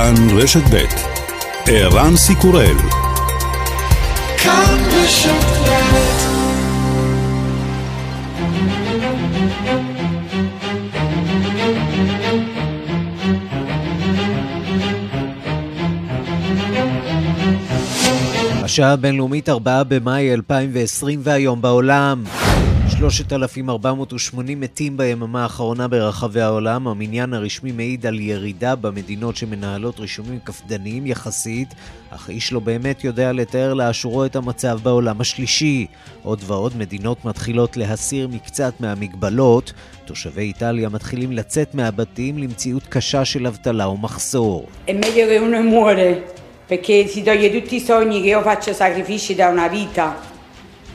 [0.00, 0.84] כאן רשת ב'
[1.66, 2.76] ערן סיקורל.
[4.38, 5.60] כאן רשת
[18.64, 22.24] השעה הבינלאומית 4 במאי 2020 והיום בעולם
[23.00, 26.88] 3,480 מתים ביממה האחרונה ברחבי העולם.
[26.88, 31.74] המניין הרשמי מעיד על ירידה במדינות שמנהלות רישומים קפדניים יחסית,
[32.10, 35.86] אך איש לא באמת יודע לתאר לאשורו את המצב בעולם השלישי.
[36.22, 39.72] עוד ועוד מדינות מתחילות להסיר מקצת מהמגבלות.
[40.04, 44.66] תושבי איטליה מתחילים לצאת מהבתים למציאות קשה של אבטלה ומחסור.
[46.70, 50.06] perché si toglie tutti i sogni che io faccio sacrifici da una vita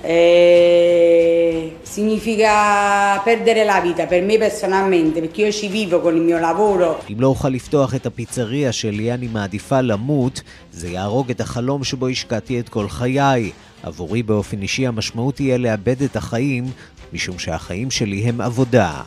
[0.01, 6.39] eh, significa perdere la vita per me personalmente, perché io ci vivo con il mio
[6.39, 6.99] lavoro.
[7.09, 12.07] אם לא אוכל לפתוח את הפיצריה שלי, אני מעדיפה למות, זה יהרוג את החלום שבו
[12.07, 13.51] השקעתי את כל חיי.
[13.83, 16.65] עבורי באופן אישי המשמעות תהיה לאבד את החיים,
[17.13, 19.01] משום שהחיים שלי הם עבודה.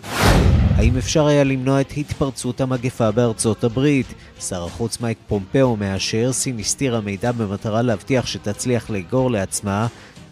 [0.76, 4.06] האם אפשר היה למנוע את התפרצות המגפה בארצות הברית?
[4.40, 9.86] שר החוץ מייק פומפאו מאשר, סין הסתירה מידע במטרה להבטיח שתצליח לגור לעצמה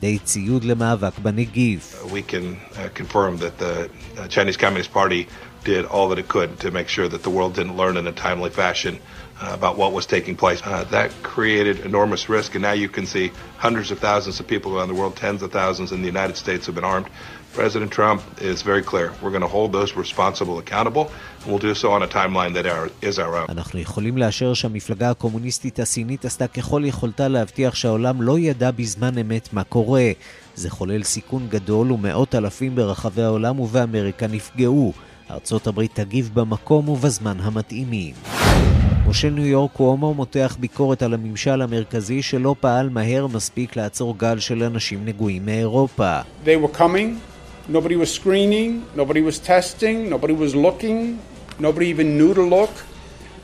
[0.06, 2.04] די ציוד למאבק בנגיף.
[2.06, 5.28] We can uh, confirm that the uh, Chinese Communist Party
[5.64, 8.12] did all that it could to make sure that the world didn't learn in a
[8.12, 9.00] timely fashion
[9.42, 10.62] uh, about what was taking place.
[10.64, 14.76] Uh, that created enormous risk, and now you can see hundreds of thousands of people
[14.76, 17.08] around the world, tens of thousands in the United States have been armed.
[17.63, 19.09] President Trump is very clear.
[19.23, 21.05] We're going to hold those responsible accountable,
[21.41, 23.47] and we'll do so on a timeline that are, is our own.
[23.49, 29.53] אנחנו יכולים לאשר שהמפלגה הקומוניסטית הסינית עשתה ככל יכולתה להבטיח שהעולם לא ידע בזמן אמת
[29.53, 30.11] מה קורה.
[30.55, 34.93] זה חולל סיכון גדול ומאות אלפים ברחבי העולם ובאמריקה נפגעו.
[35.31, 38.15] ארצות הברית תגיב במקום ובזמן המתאימים.
[39.05, 44.39] מושל ניו יורק קוומו מותח ביקורת על הממשל המרכזי שלא פעל מהר מספיק לעצור גל
[44.39, 46.21] של אנשים נגועים מאירופה.
[46.45, 47.36] They were coming.
[47.69, 51.19] Nobody was screening, nobody was testing, nobody was looking,
[51.59, 52.71] nobody even knew to look.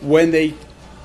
[0.01, 0.55] When they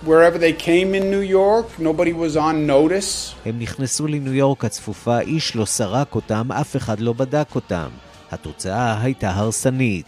[0.06, 3.34] wherever they came in New York, nobody was on notice.
[3.46, 7.88] הם נכנסו לניו יורק הצפופה, איש לא סרק אותם, אף אחד לא בדק אותם.
[8.32, 10.06] התוצאה הייתה הרסנית.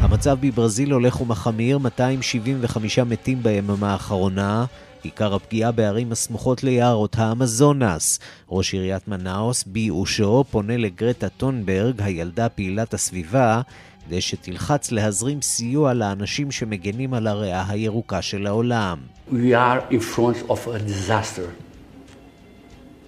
[0.00, 4.64] המצב בברזיל הולך ומחמיר, 275 מתים ביממה האחרונה,
[5.04, 8.18] עיקר הפגיעה בערים הסמוכות ליערות האמזונס.
[8.50, 13.60] ראש עיריית מנאוס, בי אושו, פונה לגרטה טונברג, הילדה פעילת הסביבה,
[14.06, 18.98] כדי שתלחץ להזרים סיוע לאנשים שמגנים על הריאה הירוקה של העולם.
[19.32, 21.48] We are in front of a disaster.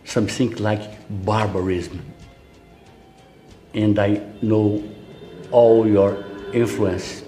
[0.07, 0.83] Something like
[1.25, 1.99] barbarism.
[3.75, 4.11] And I
[4.43, 4.83] know
[5.51, 6.11] all your
[6.53, 7.23] influence.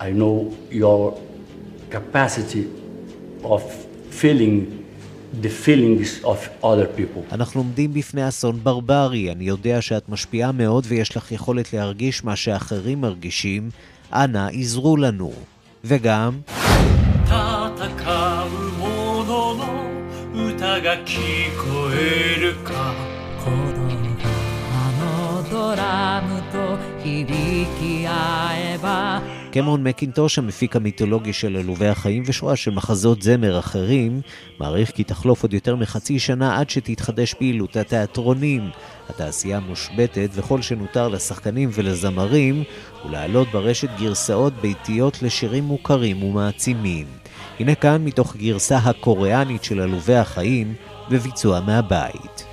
[0.00, 0.36] I know
[0.70, 1.00] your
[1.90, 2.64] capacity
[3.43, 3.61] of
[4.21, 4.65] feeling
[5.41, 7.21] the feelings of other people.
[7.31, 9.31] אנחנו עומדים בפני אסון ברברי.
[9.31, 13.69] אני יודע שאת משפיעה מאוד ויש לך יכולת להרגיש מה שאחרים מרגישים.
[14.13, 15.31] אנא, עזרו לנו.
[15.83, 16.41] וגם...
[20.37, 21.17] 歌が聞
[21.57, 22.93] こえるか
[23.39, 23.85] 鼓動
[24.15, 24.25] が
[24.73, 28.50] あのドラムと響き合えば
[29.52, 34.20] קמרון מקינטוש, המפיק המיתולוגי של עלובי החיים ושורה של מחזות זמר אחרים,
[34.60, 38.70] מעריך כי תחלוף עוד יותר מחצי שנה עד שתתחדש פעילות התיאטרונים.
[39.08, 42.62] התעשייה מושבתת וכל שנותר לשחקנים ולזמרים
[43.02, 47.06] הוא להעלות ברשת גרסאות ביתיות לשירים מוכרים ומעצימים.
[47.60, 50.74] הנה כאן מתוך גרסה הקוריאנית של עלובי החיים
[51.10, 52.51] בביצוע מהבית.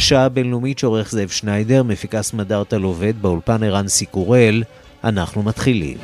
[0.00, 4.62] השעה הבינלאומית שעורך זאב שניידר, מפיקה סמדארטה לובד, באולפן ערן סיקורל,
[5.04, 5.96] אנחנו מתחילים.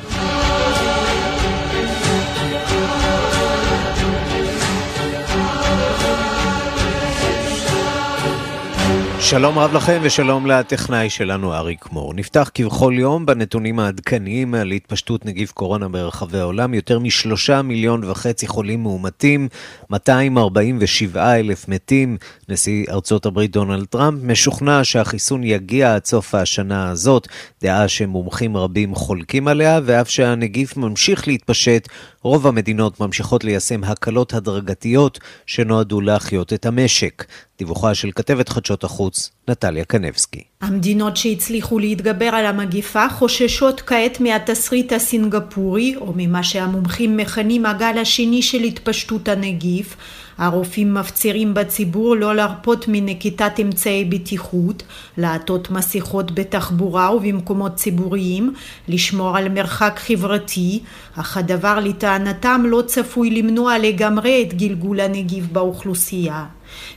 [9.29, 12.13] שלום רב לכם ושלום לטכנאי שלנו אריק מור.
[12.13, 16.73] נפתח כבכל יום בנתונים העדכניים על התפשטות נגיף קורונה ברחבי העולם.
[16.73, 19.47] יותר משלושה מיליון וחצי חולים מאומתים,
[19.89, 22.17] 247 אלף מתים.
[22.49, 27.27] נשיא ארצות הברית דונלד טראמפ משוכנע שהחיסון יגיע עד סוף השנה הזאת,
[27.61, 31.87] דעה שמומחים רבים חולקים עליה, ואף שהנגיף ממשיך להתפשט,
[32.21, 37.25] רוב המדינות ממשיכות ליישם הקלות הדרגתיות שנועדו להחיות את המשק.
[37.57, 39.16] דיווחה של כתבת חדשות החוץ,
[39.49, 40.43] נטליה קנבסקי.
[40.61, 48.41] המדינות שהצליחו להתגבר על המגיפה חוששות כעת מהתסריט הסינגפורי, או ממה שהמומחים מכנים הגל השני
[48.41, 49.95] של התפשטות הנגיף.
[50.37, 54.83] הרופאים מפצירים בציבור לא להרפות מנקיטת אמצעי בטיחות,
[55.17, 58.53] לעטות מסכות בתחבורה ובמקומות ציבוריים,
[58.87, 60.79] לשמור על מרחק חברתי,
[61.15, 66.45] אך הדבר לטענתם לא צפוי למנוע לגמרי את גלגול הנגיף באוכלוסייה.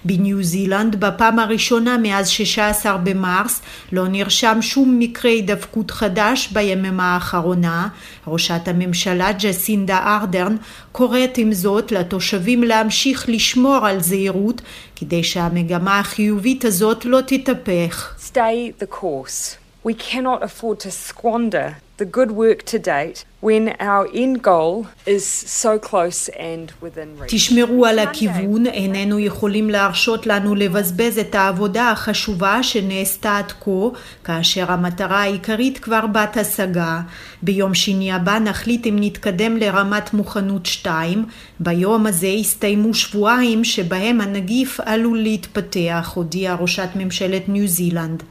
[0.04, 3.62] בניו זילנד בפעם הראשונה מאז 16 במרס
[3.92, 7.88] לא נרשם שום מקרה הידבקות חדש ביממה האחרונה.
[8.26, 10.56] ראשת הממשלה ג'סינדה ארדרן
[10.92, 14.62] קוראת עם זאת לתושבים להמשיך לשמור על זהירות
[14.96, 18.14] כדי שהמגמה החיובית הזאת לא תתהפך.
[18.32, 19.56] Stay the course.
[19.84, 21.68] We cannot afford to squander
[21.98, 25.24] the good work to date when our end goal is
[25.62, 27.30] so close and within reach.
[27.30, 33.88] תשמרו על הכיוון, איננו יכולים להרשות לנו לבזבז את העבודה החשובה שנעשתה עד כה,
[34.24, 37.00] כאשר המטרה העיקרית כבר בת השגה.
[37.42, 41.24] ביום שני הבא נחליט אם נתקדם לרמת מוכנות 2.
[41.60, 48.22] ביום הזה הסתיימו שבועיים שבהם הנגיף עלול להתפתח, הודיעה ראשת ממשלת ניו זילנד.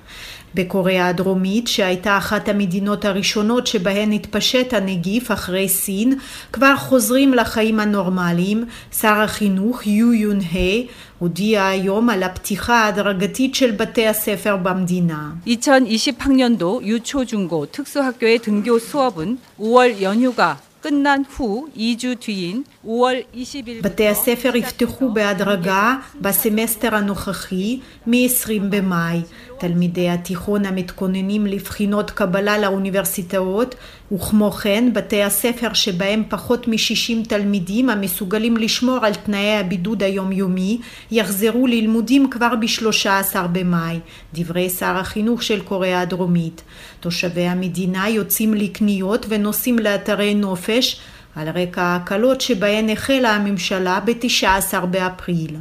[0.55, 6.19] בקוריאה הדרומית, שהייתה אחת המדינות הראשונות שבהן התפשט הנגיף אחרי סין,
[6.53, 8.65] כבר חוזרים לחיים הנורמליים.
[9.01, 10.87] שר החינוך יו יון היי
[11.19, 15.35] הודיע היום על הפתיחה ההדרגתית של בתי הספר במדינה.
[15.47, 24.09] 2020학년도 유초 중고 특수학교의 등교 수업은 5월 연휴가 끝난 후 2주 뒤인 5월 20일 בתי
[24.09, 29.23] הספר יפתחו בהדרגה בסמסטר הנוכחי מ-20 במאי.
[29.60, 33.76] תלמידי התיכון המתכוננים לבחינות קבלה לאוניברסיטאות
[34.12, 40.80] וכמו כן בתי הספר שבהם פחות מ-60 תלמידים המסוגלים לשמור על תנאי הבידוד היומיומי
[41.12, 44.00] יחזרו ללימודים כבר ב-13 במאי,
[44.34, 46.62] דברי שר החינוך של קוריאה הדרומית.
[47.00, 51.00] תושבי המדינה יוצאים לקניות ונוסעים לאתרי נופש
[51.36, 55.56] על רקע ההקלות שבהן החלה הממשלה ב-19 באפריל.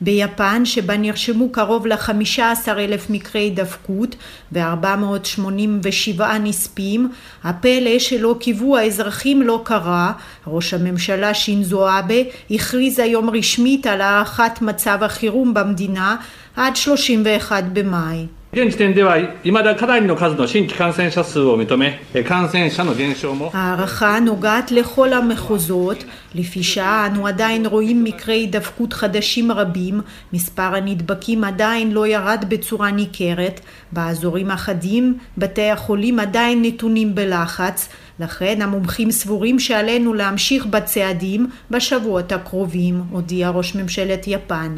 [0.00, 4.16] ביפן שבה נרשמו קרוב ל-15 אלף מקרי הידבקות
[4.52, 7.08] ו-487 נספים,
[7.44, 10.12] הפלא שלא קיוו האזרחים לא קרה,
[10.46, 12.14] ראש הממשלה שינזו אבה
[12.50, 16.16] הכריז היום רשמית על הארכת מצב החירום במדינה
[16.56, 18.26] עד 31 במאי.
[18.53, 26.03] 現時点では未だかなりの数の新規感染者数を認め感染者の減少も ההערכה נוגעת לכל המחוזות,
[26.35, 30.01] לפי שעה אנו עדיין רואים מקרי הידבקות חדשים רבים,
[30.33, 33.59] מספר הנדבקים עדיין לא ירד בצורה ניכרת,
[33.91, 37.89] באזורים אחדים בתי החולים עדיין נתונים בלחץ,
[38.19, 44.75] לכן המומחים סבורים שעלינו להמשיך בצעדים בשבועות הקרובים, הודיע ראש ממשלת יפן.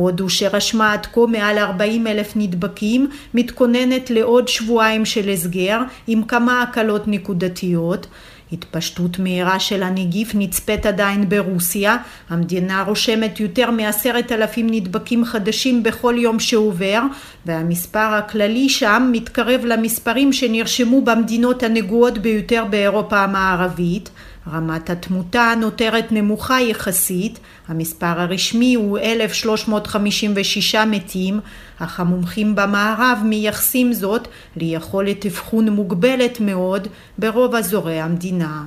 [0.00, 6.62] הודו שרשמה עד כה מעל 40 אלף נדבקים, מתכוננת לעוד שבועיים של הסגר עם כמה
[6.62, 8.06] הקלות נקודתיות.
[8.52, 11.96] התפשטות מהירה של הנגיף נצפית עדיין ברוסיה,
[12.28, 17.02] המדינה רושמת יותר מעשרת אלפים נדבקים חדשים בכל יום שעובר,
[17.46, 24.10] והמספר הכללי שם מתקרב למספרים שנרשמו במדינות הנגועות ביותר באירופה המערבית.
[24.48, 31.40] רמת התמותה נותרת נמוכה יחסית, המספר הרשמי הוא 1,356 מתים,
[31.78, 38.64] אך המומחים במערב מייחסים זאת ליכולת אבחון מוגבלת מאוד ברוב אזורי המדינה.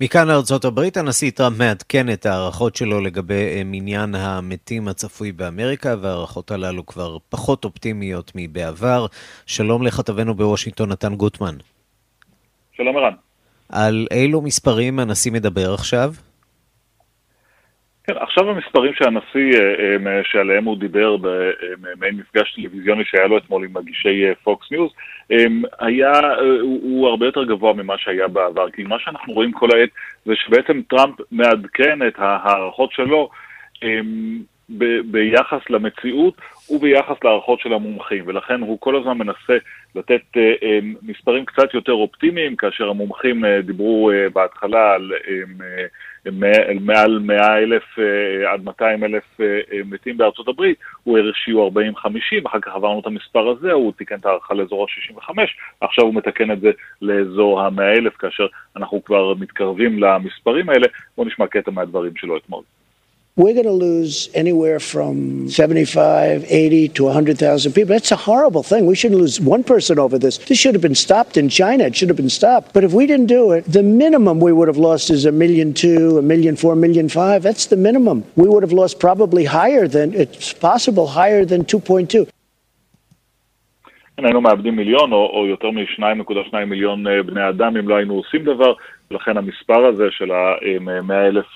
[0.00, 5.94] מכאן לארצות הברית, הנשיא טראמפ מעדכן את ההערכות שלו לגבי אה, מניין המתים הצפוי באמריקה,
[6.00, 9.06] וההערכות הללו כבר פחות אופטימיות מבעבר.
[9.46, 11.54] שלום לכתבנו בוושינגטון, נתן גוטמן.
[12.72, 13.27] שלום ערן.
[13.72, 16.10] על אילו מספרים הנשיא מדבר עכשיו?
[18.04, 23.64] כן, עכשיו המספרים שהנשיא, אה, אה, שעליהם הוא דיבר במעין מפגש טלוויזיוני שהיה לו אתמול
[23.64, 24.90] עם מגישי פוקס ניוז,
[25.78, 26.12] היה,
[26.60, 29.88] הוא, הוא הרבה יותר גבוה ממה שהיה בעבר, כי מה שאנחנו רואים כל העת
[30.24, 33.30] זה שבעצם טראמפ מעדכן את ההערכות שלו
[34.70, 36.34] ב- ביחס למציאות
[36.70, 39.56] וביחס להערכות של המומחים, ולכן הוא כל הזמן מנסה
[39.94, 45.62] לתת uh, uh, מספרים קצת יותר אופטימיים, כאשר המומחים uh, דיברו uh, בהתחלה על um,
[46.26, 46.30] uh,
[46.80, 49.42] מעל 100 אלף uh, עד 200 אלף uh,
[49.84, 51.70] מתים בארצות הברית, הוא העריך שיהיו 40-50,
[52.46, 55.30] אחר כך עברנו את המספר הזה, הוא תיקן את ההערכה לאזור ה-65,
[55.80, 56.70] עכשיו הוא מתקן את זה
[57.02, 58.46] לאזור ה-100 אלף, כאשר
[58.76, 60.86] אנחנו כבר מתקרבים למספרים האלה.
[61.16, 62.62] בואו נשמע קטע מהדברים שלו אתמול.
[63.37, 67.87] we're going to lose anywhere from 75, 80 to 100,000 people.
[67.95, 68.85] That's a horrible thing.
[68.85, 70.37] We shouldn't lose one person over this.
[70.37, 71.85] This should have been stopped in China.
[71.85, 72.73] It should have been stopped.
[72.73, 75.73] But if we didn't do it, the minimum we would have lost is a million
[75.73, 77.41] two, a million four, a million five.
[77.41, 78.23] That's the minimum.
[78.35, 82.27] We would have lost probably higher than, it's possible, higher than 2.2.
[84.17, 88.43] כן, היינו מאבדים מיליון או, או יותר מ-2.2 מיליון בני אדם אם לא היינו עושים
[88.43, 88.73] דבר,
[89.10, 91.46] ולכן המספר הזה של ה-100 אלף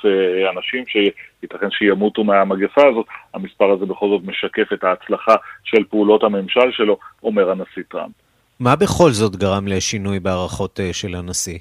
[0.57, 6.73] אנשים שייתכן שימותו מהמגפה הזאת, המספר הזה בכל זאת משקף את ההצלחה של פעולות הממשל
[6.73, 8.13] שלו, אומר הנשיא טראמפ.
[8.61, 11.59] מה בכל זאת גרם לשינוי בהערכות של הנשיא?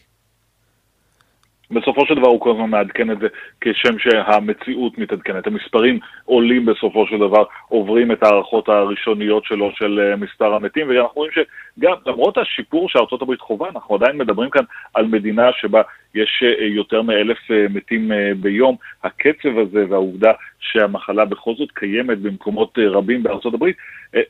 [1.71, 3.27] בסופו של דבר הוא כל הזמן מעדכן את זה
[3.61, 5.47] כשם שהמציאות מתעדכנת.
[5.47, 11.31] המספרים עולים בסופו של דבר, עוברים את ההערכות הראשוניות שלו של מספר המתים, ואנחנו רואים
[11.31, 14.63] שגם למרות השיפור שארצות הברית חווה, אנחנו עדיין מדברים כאן
[14.93, 15.81] על מדינה שבה
[16.15, 17.37] יש יותר מאלף
[17.69, 18.75] מתים ביום.
[19.03, 23.75] הקצב הזה והעובדה שהמחלה בכל זאת קיימת במקומות רבים בארצות הברית,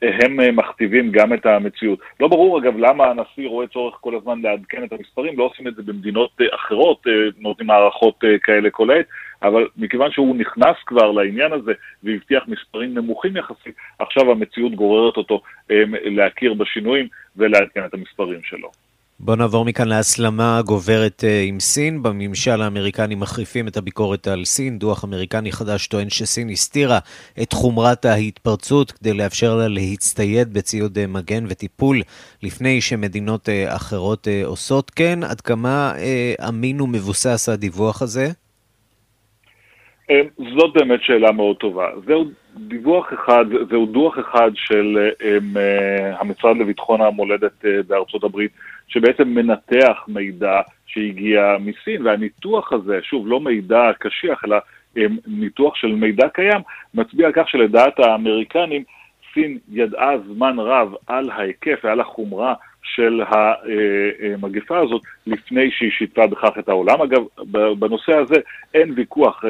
[0.02, 2.00] הם מכתיבים גם את המציאות.
[2.20, 5.76] לא ברור אגב למה הנשיא רואה צורך כל הזמן לעדכן את המספרים, לא עושים את
[5.76, 7.04] זה במדינות אחרות,
[7.40, 9.06] נותנים הערכות כאלה כל העת,
[9.44, 11.74] אבל מכיוון שהוא נכנס כבר לעניין הזה
[12.04, 15.42] והבטיח מספרים נמוכים יחסית, עכשיו המציאות גוררת אותו
[16.04, 17.08] להכיר בשינויים
[17.38, 18.91] ולעדכן את המספרים שלו.
[19.24, 22.04] בואו נעבור מכאן להסלמה גוברת עם סין.
[22.04, 24.80] בממשל האמריקני מחריפים את הביקורת על סין.
[24.80, 27.00] דוח אמריקני חדש טוען שסין הסתירה
[27.42, 32.02] את חומרת ההתפרצות כדי לאפשר לה להצטייד בציוד מגן וטיפול
[32.44, 35.20] לפני שמדינות אחרות עושות כן.
[35.24, 35.94] עד כמה
[36.50, 38.28] אמין ומבוסס הדיווח הזה?
[40.38, 41.88] זאת באמת שאלה מאוד טובה.
[42.08, 42.26] זהו
[42.58, 44.98] דיווח אחד, זהו דוח אחד של
[46.20, 48.52] המשרד לביטחון המולדת בארצות הברית,
[48.94, 54.58] שבעצם מנתח מידע שהגיע מסין, והניתוח הזה, שוב, לא מידע קשיח, אלא
[55.28, 56.62] ניתוח של מידע קיים,
[56.94, 58.84] מצביע על כך שלדעת האמריקנים,
[59.34, 66.58] סין ידעה זמן רב על ההיקף ועל החומרה של המגפה הזאת לפני שהיא שיתפה בכך
[66.60, 67.02] את העולם.
[67.02, 67.24] אגב,
[67.80, 68.36] בנושא הזה
[68.74, 69.44] אין ויכוח,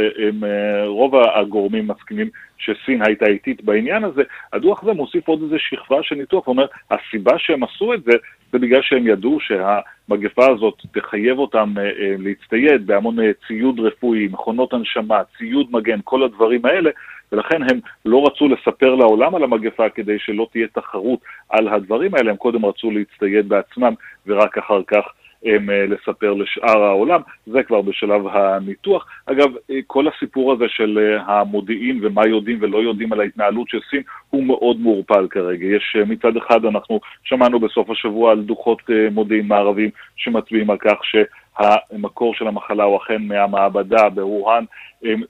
[0.86, 4.24] רוב הגורמים מסכימים שסין הייתה איטית בעניין הזה.
[4.54, 8.12] הדוח הזה מוסיף עוד איזה שכבה של ניתוח, ואומר, הסיבה שהם עשו את זה,
[8.52, 11.74] זה בגלל שהם ידעו שהמגפה הזאת תחייב אותם
[12.20, 16.90] להצטייד בהמון ציוד רפואי, מכונות הנשמה, ציוד מגן, כל הדברים האלה,
[17.32, 21.20] ולכן הם לא רצו לספר לעולם על המגפה כדי שלא תהיה תחרות
[21.50, 23.94] על הדברים האלה, הם קודם רצו להצטייד בעצמם
[24.28, 25.04] ורק אחר כך
[25.46, 29.08] הם לספר לשאר העולם, זה כבר בשלב הניתוח.
[29.26, 29.50] אגב,
[29.88, 34.80] כל הסיפור הזה של המודיעין ומה יודעים ולא יודעים על ההתנהלות של סין הוא מאוד
[34.80, 35.66] מעורפל כרגע.
[35.66, 41.16] יש מצד אחד, אנחנו שמענו בסוף השבוע על דוחות מודיעין מערבים שמצביעים על כך ש...
[41.58, 44.64] המקור של המחלה הוא אכן מהמעבדה בווהאן,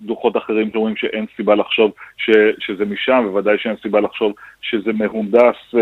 [0.01, 5.75] דוחות אחרים שאומרים שאין סיבה לחשוב ש, שזה משם, בוודאי שאין סיבה לחשוב שזה מהונדס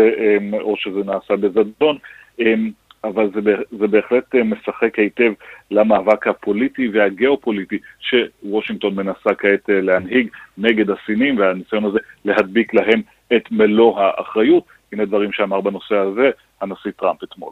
[0.60, 1.98] או שזה נעשה בזדון,
[3.04, 3.40] אבל זה,
[3.78, 5.32] זה בהחלט משחק היטב
[5.70, 10.28] למאבק הפוליטי והגיאופוליטי שוושינגטון מנסה כעת להנהיג
[10.58, 13.02] נגד הסינים, והניסיון הזה להדביק להם
[13.36, 14.64] את מלוא האחריות.
[14.92, 16.30] הנה דברים שאמר בנושא הזה
[16.60, 17.50] הנשיא טראמפ אתמול.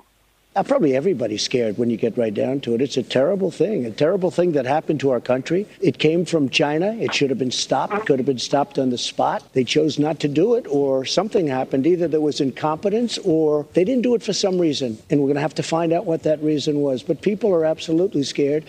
[0.56, 2.82] Uh, probably everybody's scared when you get right down to it.
[2.82, 5.66] It's a terrible thing, a terrible thing that happened to our country.
[5.82, 6.94] It came from China.
[7.00, 9.42] It should have been stopped, could have been stopped on the spot.
[9.54, 11.88] They chose not to do it, or something happened.
[11.88, 15.00] Either there was incompetence or they didn't do it for some reason.
[15.10, 17.02] And we're going to have to find out what that reason was.
[17.02, 18.66] But people are absolutely scared.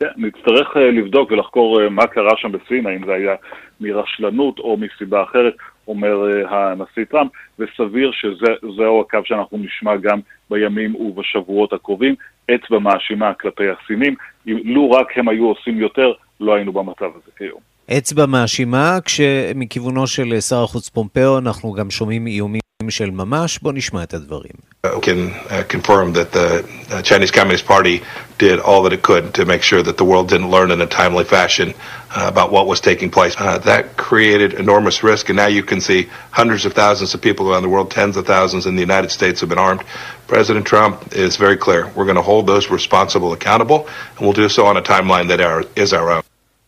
[0.00, 3.34] כן, נצטרך לבדוק ולחקור מה קרה שם בסין, האם זה היה
[3.80, 5.54] מרשלנות או מסיבה אחרת,
[5.87, 12.15] אומר הנשיא טראמפ, וסביר שזהו הקו שאנחנו נשמע גם בימים ובשבועות הקרובים,
[12.55, 14.15] אצבע מאשימה כלפי הסינים,
[14.45, 17.59] לו רק הם היו עושים יותר, לא היינו במצב הזה כיום.
[17.97, 24.03] אצבע מאשימה, כשמכיוונו של שר החוץ פומפאו אנחנו גם שומעים איומים של ממש, בוא נשמע
[24.03, 24.74] את הדברים.
[24.95, 28.03] We can uh, confirm that the uh, Chinese Communist Party
[28.37, 30.85] did all that it could to make sure that the world didn't learn in a
[30.85, 31.73] timely fashion
[32.11, 33.35] uh, about what was taking place.
[33.37, 37.49] Uh, that created enormous risk, and now you can see hundreds of thousands of people
[37.49, 39.83] around the world, tens of thousands in the United States have been armed.
[40.27, 41.87] President Trump is very clear.
[41.95, 43.87] We're going to hold those responsible accountable,
[44.17, 46.24] and we'll do so on a timeline that are, is our own.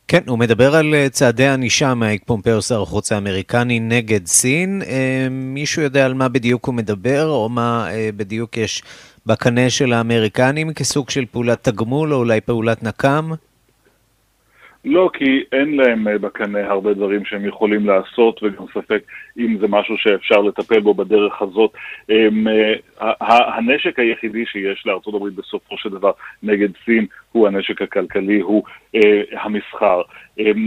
[0.08, 4.82] כן, הוא מדבר על אה, צעדי ענישה מייק פומפאו, שר החוץ האמריקני, נגד סין.
[4.82, 8.84] אה, מישהו יודע על מה בדיוק הוא מדבר, או מה אה, בדיוק יש
[9.26, 13.32] בקנה של האמריקנים כסוג של פעולת תגמול, או אולי פעולת נקם?
[14.90, 19.02] לא, כי אין להם אה, בקנה הרבה דברים שהם יכולים לעשות, וגם ספק
[19.38, 21.72] אם זה משהו שאפשר לטפל בו בדרך הזאת.
[22.10, 23.14] הם, אה,
[23.58, 26.12] הנשק היחידי שיש לארה"ב בסופו של דבר
[26.44, 28.64] נגד סין הוא הנשק הכלכלי, הוא
[28.96, 30.02] אה, המסחר.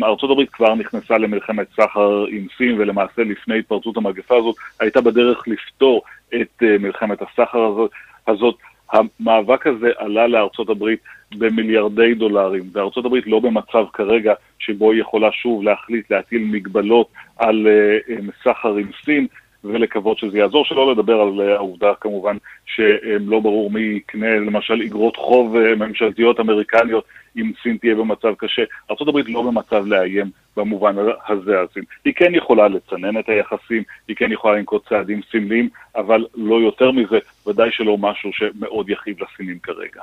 [0.02, 6.02] ארה"ב כבר נכנסה למלחמת סחר עם סין, ולמעשה לפני התפרצות המגפה הזאת הייתה בדרך לפתור
[6.34, 7.90] את אה, מלחמת הסחר הזאת.
[8.28, 8.54] הזאת.
[8.92, 11.00] המאבק הזה עלה לארצות הברית
[11.38, 17.66] במיליארדי דולרים, וארצות הברית לא במצב כרגע שבו היא יכולה שוב להחליט להטיל מגבלות על
[17.66, 19.26] uh, סחר עם סין,
[19.64, 25.16] ולקוות שזה יעזור, שלא לדבר על אה, העובדה כמובן שלא ברור מי יקנה למשל אגרות
[25.16, 27.04] חוב אה, ממשלתיות אמריקניות
[27.36, 28.62] אם סין תהיה במצב קשה.
[28.90, 30.96] ארה"ב לא במצב לאיים במובן
[31.28, 31.82] הזה על סין.
[32.04, 36.90] היא כן יכולה לצנן את היחסים, היא כן יכולה לנקוט צעדים סמליים, אבל לא יותר
[36.90, 40.02] מזה, ודאי שלא משהו שמאוד יכאיב לסינים כרגע.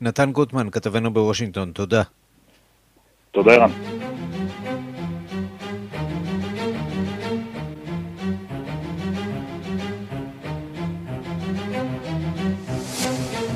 [0.00, 2.02] נתן גוטמן, כתבנו בוושינגטון, תודה.
[3.30, 3.70] תודה, ערן.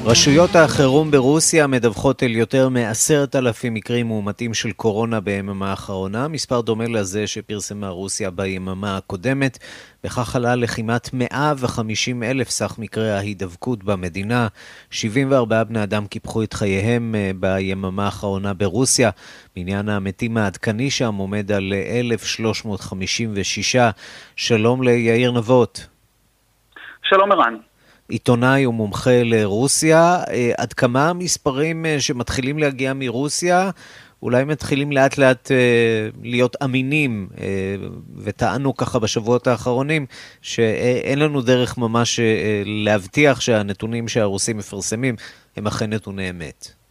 [0.04, 6.60] רשויות החירום ברוסיה מדווחות על יותר מעשרת אלפים מקרים מאומתים של קורונה ביממה האחרונה, מספר
[6.60, 9.58] דומה לזה שפרסמה רוסיה ביממה הקודמת.
[10.04, 14.48] בכך עלה לכמעט 150 אלף סך מקרי ההידבקות במדינה.
[14.90, 19.10] 74 בני אדם קיפחו את חייהם אה, ביממה האחרונה ברוסיה.
[19.56, 23.76] מניין המתים העדכני שם עומד על 1,356.
[24.36, 25.86] שלום ליאיר נבות.
[27.02, 27.71] שלום ערן.
[28.08, 30.22] עיתונאי ומומחה לרוסיה.
[30.30, 33.70] אה, עד כמה המספרים אה, שמתחילים להגיע מרוסיה
[34.22, 37.28] אולי מתחילים לאט לאט אה, להיות אמינים,
[38.16, 40.06] וטענו ככה בשבועות האחרונים,
[40.42, 42.20] שאין לנו דרך ממש
[42.64, 45.16] להבטיח שהנתונים שהרוסים מפרסמים
[45.56, 46.81] הם אכן נתוני אמת.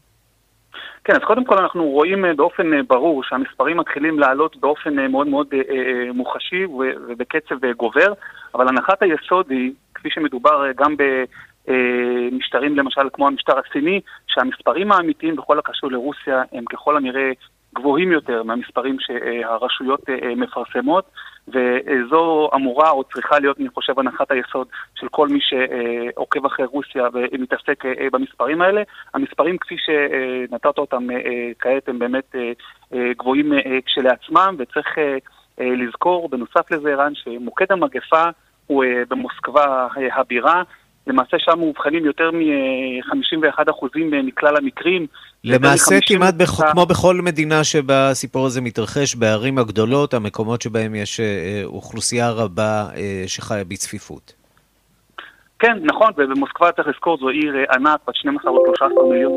[1.11, 5.47] כן, אז קודם כל אנחנו רואים באופן ברור שהמספרים מתחילים לעלות באופן מאוד מאוד
[6.13, 8.13] מוחשי ובקצב גובר,
[8.55, 10.95] אבל הנחת היסוד היא כפי שמדובר אה, גם
[11.67, 17.31] במשטרים למשל כמו המשטר הסיני, שהמספרים האמיתיים בכל הקשור לרוסיה הם ככל הנראה
[17.75, 21.05] גבוהים יותר מהמספרים שהרשויות אה, מפרסמות,
[21.47, 27.07] וזו אמורה או צריכה להיות, אני חושב, הנחת היסוד של כל מי שעוקב אחרי רוסיה
[27.13, 28.81] ומתעסק אה, במספרים האלה.
[29.13, 31.07] המספרים, כפי שנתת אותם
[31.59, 32.35] כעת, הם באמת
[33.17, 33.51] גבוהים
[33.85, 34.87] כשלעצמם, וצריך
[35.57, 38.29] לזכור, בנוסף לזה, ערן, שמוקד המגפה
[38.71, 40.63] הוא אה, במוסקבה אה, הבירה.
[41.11, 45.07] למעשה שם מאובחנים יותר מ-51% מכלל המקרים.
[45.43, 46.61] למעשה כמעט בכ...
[46.71, 52.85] כמו בכל מדינה שבה הסיפור הזה מתרחש, בערים הגדולות, המקומות שבהם יש אה, אוכלוסייה רבה
[53.27, 54.33] שחיה בצפיפות.
[55.59, 59.31] כן, נכון, ובמוסקבה צריך לזכור, זו עיר ענק, בת 12 או 13 מיליון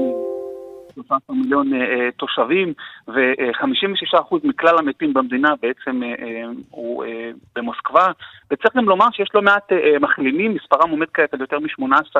[0.94, 2.72] 13 מיליון אה, אה, תושבים,
[3.08, 7.04] ו-56% מכלל המתים במדינה בעצם אה, הוא
[7.56, 8.06] במוסקבה.
[8.50, 12.16] וצריך גם לומר שיש לא מעט מחלימים, מספרם עומד כעת על יותר מ-18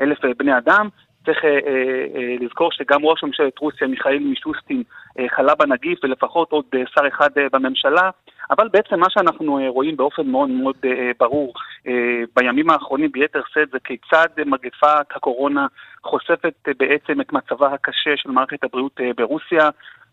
[0.00, 0.88] אלף בני אדם.
[1.24, 4.82] צריך אה, אה, לזכור שגם ראש ממשלת רוסיה, מיכאל מישוסטין,
[5.18, 8.10] אה, חלה בנגיף, ולפחות עוד אה, שר אחד אה, בממשלה.
[8.50, 11.54] אבל בעצם מה שאנחנו אה, רואים באופן מאוד מאוד אה, ברור
[11.86, 15.66] אה, בימים האחרונים ביתר שאת זה כיצד מגפת הקורונה
[16.04, 19.68] חושפת אה, בעצם את מצבה הקשה של מערכת הבריאות אה, ברוסיה.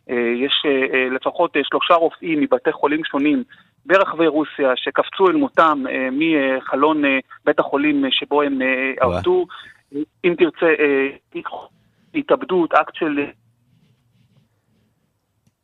[0.10, 3.44] אה, יש אה, אה, לפחות אה, שלושה רופאים מבתי חולים שונים
[3.86, 9.46] ברחבי רוסיה שקפצו אל מותם אה, מחלון אה, בית החולים אה, שבו הם אה, עבדו.
[9.94, 11.42] אם תרצה, אה,
[12.16, 13.20] התאבדות, אקט של...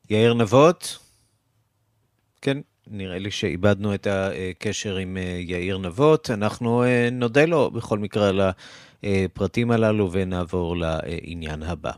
[0.10, 1.00] יאיר נבות?
[2.42, 2.58] כן,
[2.92, 6.30] נראה לי שאיבדנו את הקשר עם אה, יאיר נבות.
[6.30, 8.42] אנחנו אה, נודה לו בכל מקרה על
[9.04, 11.92] הפרטים הללו ונעבור לעניין הבא.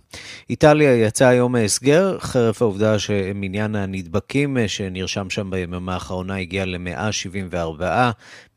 [0.50, 7.84] איטליה יצאה היום מהסגר, חרף העובדה שמניין הנדבקים שנרשם שם ביממה האחרונה הגיע ל-174,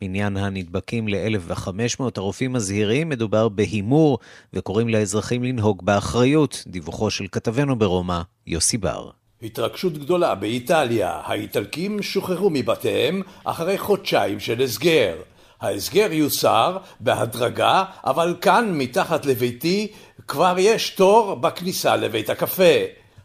[0.03, 2.03] מניין הנדבקים ל-1,500.
[2.17, 4.19] הרופאים מזהירים, מדובר בהימור
[4.53, 6.65] וקוראים לאזרחים לנהוג באחריות.
[6.67, 9.11] דיווחו של כתבנו ברומא, יוסי בר.
[9.43, 15.15] התרגשות גדולה באיטליה, האיטלקים שוחררו מבתיהם אחרי חודשיים של הסגר.
[15.61, 19.87] ההסגר יוסר בהדרגה, אבל כאן מתחת לביתי
[20.29, 22.75] כבר יש תור בכניסה לבית הקפה.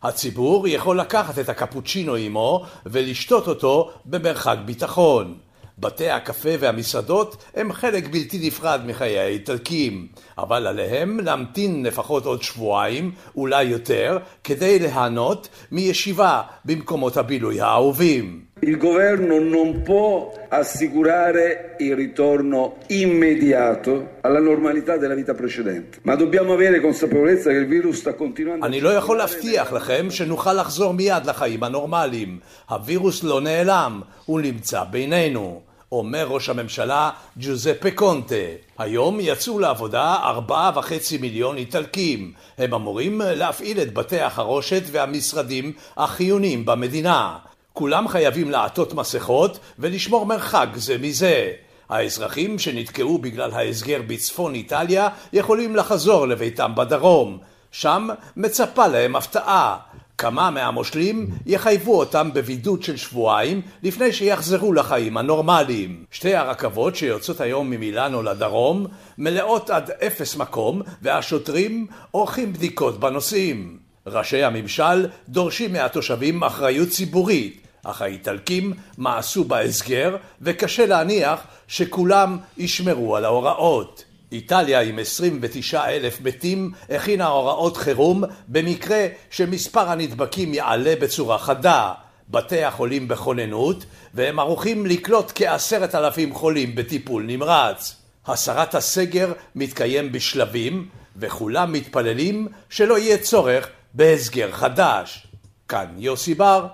[0.04, 5.38] הציבור יכול לקחת את הקפוצ'ינו עמו ולשתות אותו במרחק ביטחון.
[5.78, 10.08] בתי הקפה והמסעדות הם חלק בלתי נפרד מחיי האיטלקים.
[10.38, 18.53] אבל עליהם להמתין לפחות עוד שבועיים, אולי יותר, כדי ליהנות מישיבה במקומות הבילוי האהובים.
[18.66, 26.54] Il governo non può assicurare il ritorno immediato alla normalità della vita precedente, ma dobbiamo
[26.54, 28.66] avere consapevolezza che il virus sta continuando...
[28.66, 32.40] אני לא יכול להבטיח לכם שנוכל לחזור מיד לחיים הנורמליים.
[32.70, 35.62] הווירוס לא נעלם, הוא נמצא בינינו.
[35.92, 38.36] אומר ראש הממשלה ג'וזפה קונטה.
[38.78, 42.32] היום יצאו לעבודה ארבעה וחצי מיליון איטלקים.
[42.58, 47.38] הם אמורים להפעיל את בתי החרושת והמשרדים החיוניים במדינה.
[47.74, 51.52] כולם חייבים לעטות מסכות ולשמור מרחק זה מזה.
[51.90, 57.38] האזרחים שנתקעו בגלל ההסגר בצפון איטליה יכולים לחזור לביתם בדרום.
[57.72, 58.08] שם
[58.38, 59.78] מצפה להם הפתעה.
[60.18, 66.06] כמה מהמושלים יחייבו אותם בבידוד של שבועיים לפני שיחזרו לחיים הנורמליים.
[66.12, 68.86] שתי הרכבות שיוצאות היום ממילאנו לדרום
[69.18, 73.78] מלאות עד אפס מקום והשוטרים עורכים בדיקות בנוסעים.
[74.08, 83.26] ראשי הממשל דורשים מהתושבים אחריות ציבורית אך האיטלקים מעשו בהסגר וקשה להניח שכולם ישמרו על
[83.26, 84.04] ההוראות.
[84.32, 91.94] איטליה עם 29 אלף מתים הכינה הוראות חירום במקרה שמספר הנדבקים יעלה בצורה חדה.
[92.30, 97.96] בתי החולים בכוננות והם ערוכים לקלוט כעשרת אלפים חולים בטיפול נמרץ.
[98.28, 105.28] הסרת הסגר מתקיים בשלבים וכולם מתפללים שלא יהיה צורך בהסגר חדש.
[105.68, 106.68] כאן יוסי בר,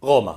[0.00, 0.32] רומא.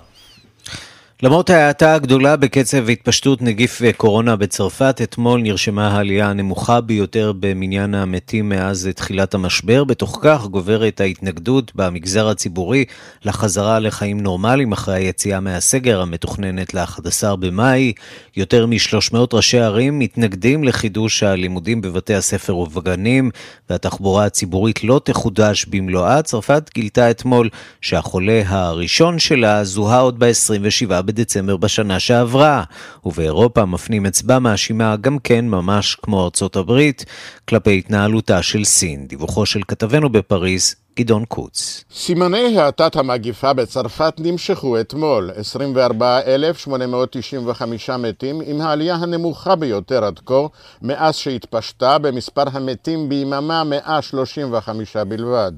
[1.24, 8.50] למרות ההאטה הגדולה בקצב התפשטות נגיף קורונה בצרפת, אתמול נרשמה העלייה הנמוכה ביותר במניין המתים
[8.50, 9.84] מאז תחילת המשבר.
[9.84, 12.86] בתוך כך גוברת ההתנגדות במגזר הציבורי
[13.26, 17.94] לחזרה לחיים נורמליים אחרי היציאה מהסגר המתוכננת ל-11 במאי.
[18.38, 23.32] יותר מ-300 ראשי ערים מתנגדים לחידוש הלימודים בבתי הספר ובגנים,
[23.70, 26.22] והתחבורה הציבורית לא תחודש במלואה.
[26.22, 27.50] צרפת גילתה אתמול
[27.82, 32.64] שהחולה הראשון שלה זוהה עוד ב-27 בדצמבר בשנה שעברה,
[33.06, 37.06] ובאירופה מפנים אצבע מאשימה גם כן, ממש כמו ארצות הברית,
[37.46, 39.08] כלפי התנהלותה של סין.
[39.08, 41.84] דיווחו של כתבנו בפריז, גדעון קוץ.
[41.94, 50.46] סימני האטת המגיפה בצרפת נמשכו אתמול, 24,895 מתים, עם העלייה הנמוכה ביותר עד כה,
[50.82, 55.52] מאז שהתפשטה במספר המתים ביממה 135 בלבד.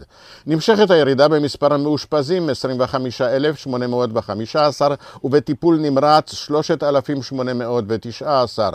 [0.47, 8.69] נמשכת הירידה במספר המאושפזים, 25,815, ובטיפול נמרץ 3,819.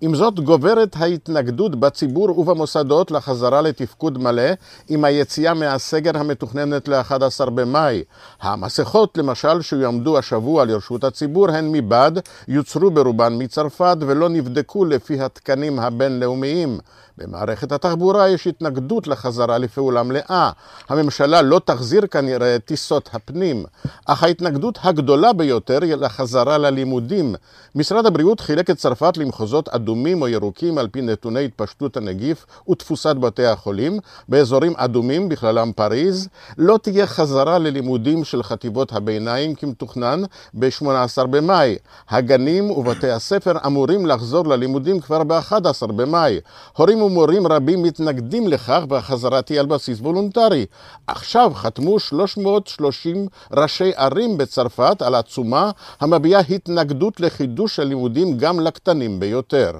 [0.00, 4.50] עם זאת גוברת ההתנגדות בציבור ובמוסדות לחזרה לתפקוד מלא,
[4.88, 8.04] עם היציאה מהסגר הסגר המתוכננת ל-11 במאי.
[8.40, 12.12] המסכות, למשל, שיועמדו השבוע לרשות הציבור, הן מבד,
[12.48, 16.78] יוצרו ברובן מצרפת ולא נבדקו לפי התקנים הבינלאומיים.
[17.18, 20.50] במערכת התחבורה יש התנגדות לחזרה לפעולה מלאה.
[20.88, 23.64] הממשלה לא תחזיר כנראה טיסות הפנים,
[24.06, 27.34] אך ההתנגדות הגדולה ביותר היא לחזרה ללימודים.
[27.74, 33.16] משרד הבריאות חילק את צרפת למחוזות אדומים או ירוקים על פי נתוני התפשטות הנגיף ותפוסת
[33.16, 33.98] בתי החולים.
[34.28, 40.22] באזורים אדומים, בכללם פריז, לא תהיה חזרה ללימודים של חטיבות הביניים כמתוכנן
[40.54, 41.76] ב-18 במאי.
[42.08, 46.40] הגנים ובתי הספר אמורים לחזור ללימודים כבר ב-11 במאי.
[46.76, 50.66] הורים ומורים רבים מתנגדים לכך והחזרה תהיה על בסיס וולונטרי.
[51.06, 59.70] עכשיו חתמו 330 ראשי ערים בצרפת על עצומה המביעה התנגדות לחידוש הלימודים גם לקטנים ביותר.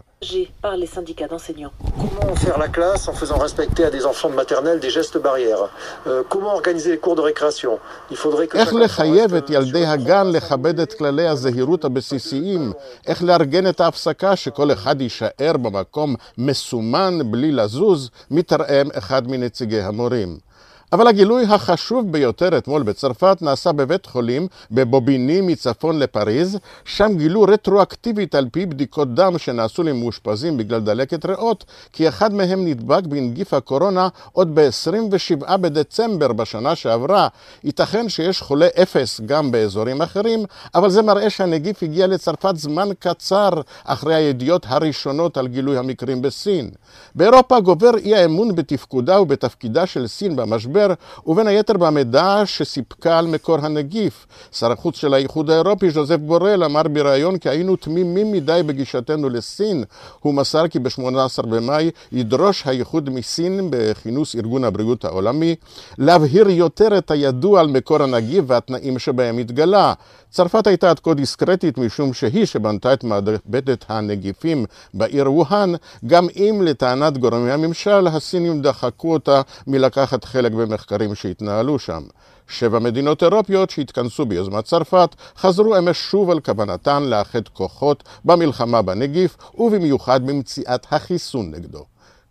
[0.62, 1.74] Par les syndicats d'enseignants.
[1.98, 5.64] Comment faire la classe en faisant respecter à des enfants de maternelle des gestes barrières
[6.06, 7.78] euh, Comment organiser les cours de récréation
[8.10, 8.56] Il faudrait que...
[8.58, 12.72] איך לחייב את ילדי הגן לכבד את כללי הזהירות הבסיסיים?
[13.06, 18.10] איך לארגן את ההפסקה שכל אחד יישאר במקום מסומן בלי לזוז?
[18.30, 20.45] מתרעם אחד מנציגי המורים.
[20.92, 28.34] אבל הגילוי החשוב ביותר אתמול בצרפת נעשה בבית חולים בבוביני מצפון לפריז, שם גילו רטרואקטיבית
[28.34, 34.08] על פי בדיקות דם שנעשו למאושפזים בגלל דלקת ריאות, כי אחד מהם נדבק בנגיף הקורונה
[34.32, 37.28] עוד ב-27 בדצמבר בשנה שעברה.
[37.64, 40.44] ייתכן שיש חולה אפס גם באזורים אחרים,
[40.74, 43.50] אבל זה מראה שהנגיף הגיע לצרפת זמן קצר
[43.84, 46.70] אחרי הידיעות הראשונות על גילוי המקרים בסין.
[47.14, 50.94] באירופה גובר אי האמון בתפקודה ובתפקידה של סין במשבר המשבר,
[51.26, 54.26] ובין היתר במידע שסיפקה על מקור הנגיף.
[54.52, 59.84] שר החוץ של האיחוד האירופי, ז'וזף בורל, אמר בריאיון כי היינו תמימים מדי בגישתנו לסין.
[60.20, 65.54] הוא מסר כי ב-18 במאי ידרוש האיחוד מסין בכינוס ארגון הבריאות העולמי
[65.98, 69.92] להבהיר יותר את הידוע על מקור הנגיף והתנאים שבהם התגלה.
[70.30, 75.72] צרפת הייתה עד כה דיסקרטית משום שהיא שבנתה את מעבדת הנגיפים בעיר ווהאן,
[76.06, 82.02] גם אם לטענת גורמי הממשל הסינים דחקו אותה מלקחת חלק במחקרים שהתנהלו שם.
[82.48, 89.36] שבע מדינות אירופיות שהתכנסו ביוזמת צרפת חזרו אמש שוב על כוונתן לאחד כוחות במלחמה בנגיף
[89.54, 91.84] ובמיוחד במציאת החיסון נגדו.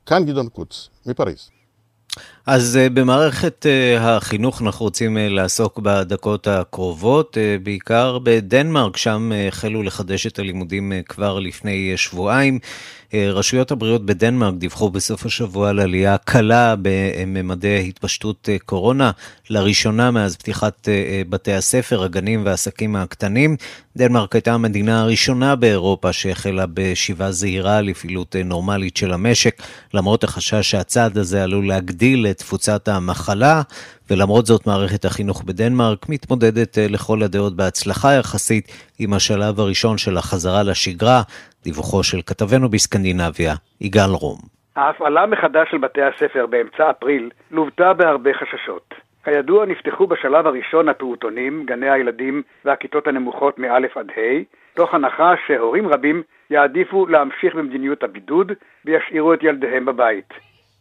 [0.06, 1.50] כאן גדעון קוץ, מפריז.
[2.46, 9.84] אז uh, במערכת uh, החינוך אנחנו רוצים uh, לעסוק בדקות הקרובות, בעיקר בדנמרק, שם החלו
[9.84, 12.60] לחדש את הלימודים כבר לפני שבועיים.
[13.14, 19.12] אה, רשויות הבריאות בדנמרק דיווחו בסוף השבוע על עלייה קלה בממדי התפשטות אה, קורונה,
[19.50, 23.56] לראשונה מאז פתיחת אה, בתי הספר, הגנים והעסקים הקטנים.
[23.98, 29.62] דנמרק הייתה המדינה הראשונה באירופה שהחלה בשיבה זהירה לפעילות נורמלית של המשק,
[29.94, 33.62] למרות החשש שהצעד הזה עלול להגדיל את תפוצת המחלה.
[34.10, 38.66] ולמרות זאת מערכת החינוך בדנמרק מתמודדת לכל הדעות בהצלחה יחסית
[39.00, 41.22] עם השלב הראשון של החזרה לשגרה,
[41.64, 44.40] דיווחו של כתבנו בסקנדינביה, יגאל רום.
[44.76, 48.94] ההפעלה מחדש של בתי הספר באמצע אפריל לוותה בהרבה חששות.
[49.24, 54.22] כידוע נפתחו בשלב הראשון הפעוטונים, גני הילדים והכיתות הנמוכות מא' עד ה',
[54.76, 58.52] תוך הנחה שהורים רבים יעדיפו להמשיך במדיניות הבידוד
[58.86, 60.34] וישאירו את ילדיהם בבית.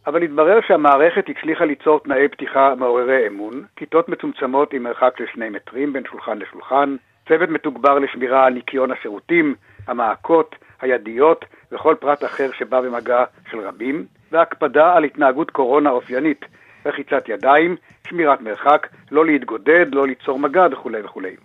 [0.06, 5.48] אבל התברר שהמערכת הצליחה ליצור תנאי פתיחה מעוררי אמון, כיתות מצומצמות עם מרחק של שני
[5.48, 6.96] מטרים בין שולחן לשולחן,
[7.28, 9.54] צוות מתוגבר לשמירה על ניקיון השירותים,
[9.86, 16.44] המעקות, הידיות וכל פרט אחר שבא במגע של רבים, והקפדה על התנהגות קורונה אופיינית,
[16.86, 17.76] רחיצת ידיים,
[18.08, 21.36] שמירת מרחק, לא להתגודד, לא ליצור מגע וכולי וכולי.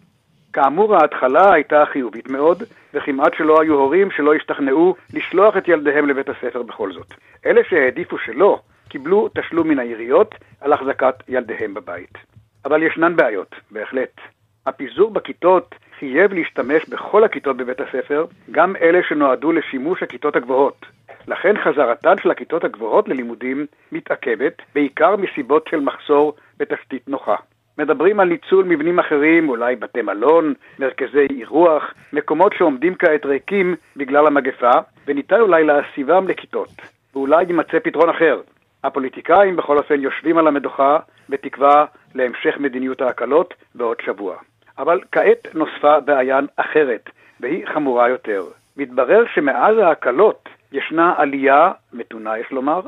[0.53, 6.29] כאמור, ההתחלה הייתה חיובית מאוד, וכמעט שלא היו הורים שלא השתכנעו לשלוח את ילדיהם לבית
[6.29, 7.13] הספר בכל זאת.
[7.45, 8.59] אלה שהעדיפו שלא,
[8.89, 12.17] קיבלו תשלום מן העיריות על החזקת ילדיהם בבית.
[12.65, 14.21] אבל ישנן בעיות, בהחלט.
[14.65, 20.85] הפיזור בכיתות חייב להשתמש בכל הכיתות בבית הספר, גם אלה שנועדו לשימוש הכיתות הגבוהות.
[21.27, 27.35] לכן חזרתן של הכיתות הגבוהות ללימודים מתעכבת, בעיקר מסיבות של מחסור בתשתית נוחה.
[27.79, 34.27] מדברים על ניצול מבנים אחרים, אולי בתי מלון, מרכזי אירוח, מקומות שעומדים כעת ריקים בגלל
[34.27, 34.71] המגפה,
[35.07, 36.69] וניתן אולי להסיבם לכיתות.
[37.13, 38.41] ואולי יימצא פתרון אחר.
[38.83, 40.97] הפוליטיקאים בכל אופן יושבים על המדוכה
[41.29, 44.35] בתקווה להמשך מדיניות ההקלות בעוד שבוע.
[44.77, 48.43] אבל כעת נוספה בעיה אחרת, והיא חמורה יותר.
[48.77, 52.81] מתברר שמאז ההקלות ישנה עלייה, מתונה יש לומר,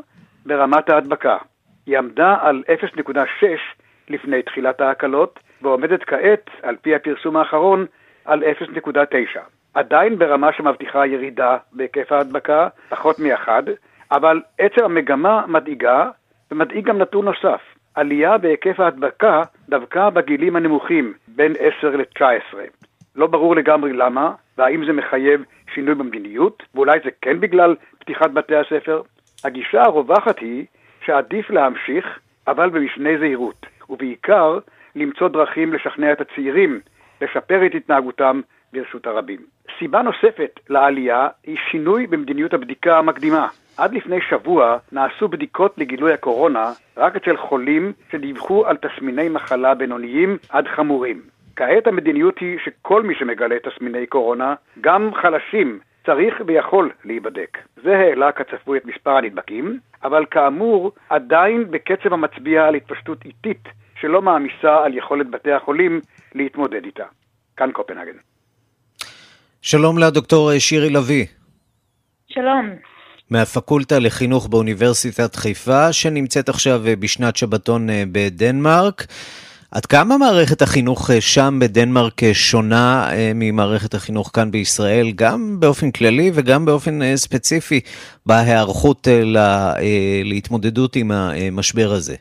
[0.45, 1.37] ברמת ההדבקה.
[1.85, 3.45] היא עמדה על 0.6
[4.11, 7.85] לפני תחילת ההקלות, ועומדת כעת, על פי הפרסום האחרון,
[8.25, 9.39] על 0.9.
[9.73, 13.63] עדיין ברמה שמבטיחה ירידה בהיקף ההדבקה, פחות מאחד,
[14.11, 16.09] אבל עצם המגמה מדאיגה,
[16.51, 17.61] ומדאיג גם נתון נוסף.
[17.95, 22.57] עלייה בהיקף ההדבקה דווקא בגילים הנמוכים, בין 10 ל-19.
[23.15, 25.43] לא ברור לגמרי למה, והאם זה מחייב
[25.73, 29.01] שינוי במדיניות, ואולי זה כן בגלל פתיחת בתי הספר.
[29.43, 30.65] הגישה הרווחת היא
[31.05, 34.59] שעדיף להמשיך, אבל במשנה זהירות, ובעיקר
[34.95, 36.79] למצוא דרכים לשכנע את הצעירים
[37.21, 38.41] לשפר את התנהגותם
[38.73, 39.39] ברשות הרבים.
[39.79, 43.47] סיבה נוספת לעלייה היא שינוי במדיניות הבדיקה המקדימה.
[43.77, 50.37] עד לפני שבוע נעשו בדיקות לגילוי הקורונה רק אצל חולים שדיווחו על תסמיני מחלה בינוניים
[50.49, 51.21] עד חמורים.
[51.55, 57.57] כעת המדיניות היא שכל מי שמגלה תסמיני קורונה, גם חלשים, צריך ויכול להיבדק.
[57.83, 63.67] זה העלה כצפוי את מספר הנדבקים, אבל כאמור עדיין בקצב המצביע על התפשטות איטית
[64.01, 66.01] שלא מעמיסה על יכולת בתי החולים
[66.35, 67.03] להתמודד איתה.
[67.57, 68.17] כאן קופנהגן.
[69.61, 71.25] שלום לדוקטור שירי לביא.
[72.27, 72.69] שלום.
[73.29, 79.05] מהפקולטה לחינוך באוניברסיטת חיפה, שנמצאת עכשיו אה, בשנת שבתון אה, בדנמרק.
[79.71, 86.31] עד כמה מערכת החינוך אה, שם בדנמרק שונה ממערכת החינוך כאן בישראל, גם באופן כללי
[86.33, 87.79] וגם באופן ספציפי
[88.25, 89.73] בהיערכות לה,
[90.23, 92.15] להתמודדות עם המשבר הזה?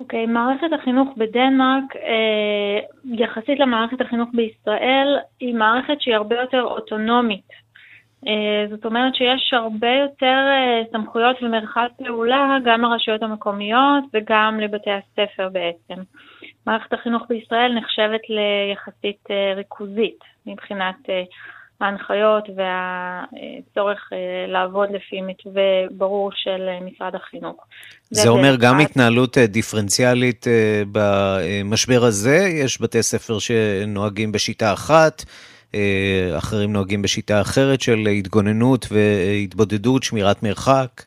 [0.00, 1.94] אוקיי, okay, מערכת החינוך בדנמרק,
[3.04, 7.48] יחסית למערכת החינוך בישראל, היא מערכת שהיא הרבה יותר אוטונומית
[8.26, 14.90] אה, זאת אומרת שיש הרבה יותר אה, סמכויות ומרחב פעולה גם לרשויות המקומיות וגם לבתי
[14.90, 16.02] הספר בעצם.
[16.66, 20.96] מערכת החינוך בישראל נחשבת ליחסית אה, ריכוזית מבחינת
[21.80, 24.10] ההנחיות והצורך
[24.48, 27.64] לעבוד לפי מתווה ברור של משרד החינוך.
[28.10, 30.46] זה, זה אומר גם התנהלות דיפרנציאלית
[30.92, 35.24] במשבר הזה, יש בתי ספר שנוהגים בשיטה אחת,
[36.38, 41.02] אחרים נוהגים בשיטה אחרת של התגוננות והתבודדות, שמירת מרחק.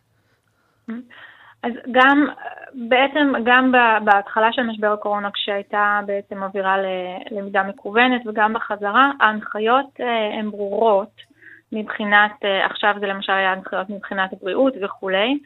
[1.63, 2.27] אז גם,
[2.73, 3.71] בעצם גם
[4.03, 6.75] בהתחלה של משבר הקורונה, כשהייתה בעצם אווירה
[7.31, 11.21] ללמידה מקוונת וגם בחזרה, ההנחיות אה, הן ברורות
[11.71, 15.37] מבחינת, אה, עכשיו זה למשל היה הנחיות מבחינת הבריאות וכולי,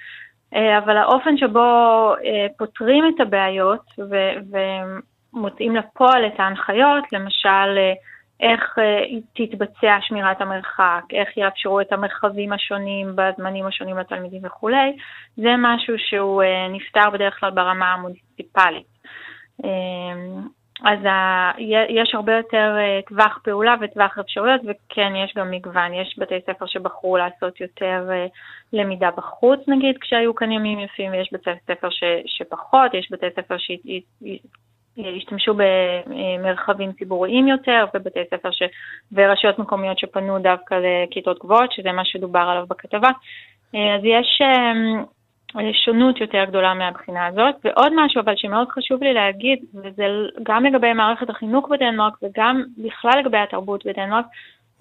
[0.56, 2.14] אה, אבל האופן שבו
[2.58, 3.86] פותרים את הבעיות
[5.34, 7.78] ומוצאים לפועל את ההנחיות, למשל,
[8.40, 14.96] איך אה, תתבצע שמירת המרחק, איך יאפשרו את המרחבים השונים בזמנים השונים לתלמידים וכולי,
[15.38, 18.88] זה משהו שהוא אה, נפתר בדרך כלל ברמה המוניציפלית.
[19.66, 19.70] אה,
[20.84, 21.52] אז ה,
[21.90, 22.76] יש הרבה יותר
[23.08, 25.94] טווח פעולה וטווח אפשרויות, וכן, יש גם מגוון.
[25.94, 28.10] יש בתי ספר שבחרו לעשות יותר
[28.74, 33.56] למידה בחוץ, נגיד, כשהיו כאן ימים יפים, ויש בתי ספר ש, שפחות, יש בתי ספר
[34.98, 38.64] השתמשו במרחבים ציבוריים יותר, ובתי ספר ש...
[39.12, 43.10] ורשויות מקומיות שפנו דווקא לכיתות גבוהות, שזה מה שדובר עליו בכתבה.
[43.74, 45.04] אז יש אמ,
[45.86, 47.56] שונות יותר גדולה מהבחינה הזאת.
[47.64, 50.06] ועוד משהו אבל שמאוד חשוב לי להגיד, וזה
[50.44, 54.26] גם לגבי מערכת החינוך בדנמרק וגם בכלל לגבי התרבות בדנמרק,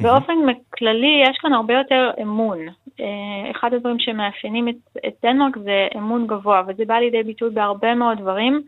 [0.00, 0.34] באופן
[0.78, 2.58] כללי יש כאן הרבה יותר אמון.
[3.00, 4.74] אה, אחד הדברים שמאפיינים את,
[5.06, 8.62] את דנמרק זה אמון גבוה, וזה בא לידי ביטוי בהרבה מאוד דברים.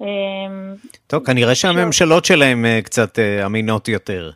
[0.00, 0.74] אמ,
[1.06, 4.30] טוב, כנראה שהממשלות שלהם אה, קצת אה, אמינות יותר.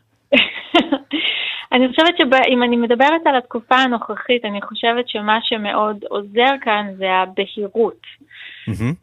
[1.72, 7.11] אני חושבת שאם אני מדברת על התקופה הנוכחית, אני חושבת שמה שמאוד עוזר כאן זה
[7.11, 8.01] הבהירות.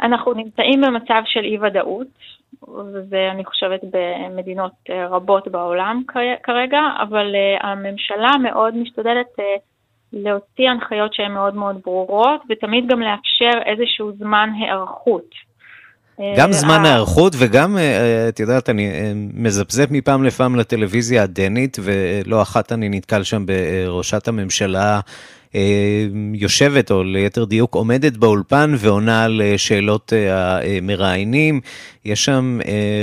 [0.02, 2.08] אנחנו נמצאים במצב של אי-ודאות,
[2.94, 6.04] וזה אני חושבת במדינות אה, רבות בעולם
[6.44, 9.40] כרגע, אבל הממשלה מאוד משתדלת
[10.14, 15.49] להוציא הנחיות שהן מאוד מאוד ברורות, ותמיד גם לאפשר איזשהו זמן היערכות.
[16.38, 21.78] גם זמן ההיערכות וגם, אה, אה, את יודעת, אני אה, מזפזפ מפעם לפעם לטלוויזיה הדנית,
[21.82, 25.00] ולא אחת אני נתקל שם בראשת הממשלה
[26.34, 31.62] יושבת, או ליתר דיוק עומדת באולפן ועונה על שאלות המראיינים.
[32.06, 32.60] יש שם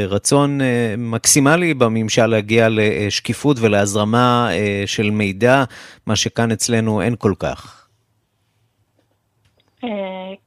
[0.09, 0.61] רצון
[0.99, 4.49] מקסימלי בממשל להגיע לשקיפות ולהזרמה
[4.87, 5.65] של מידע,
[6.07, 7.89] מה שכאן אצלנו אין כל כך.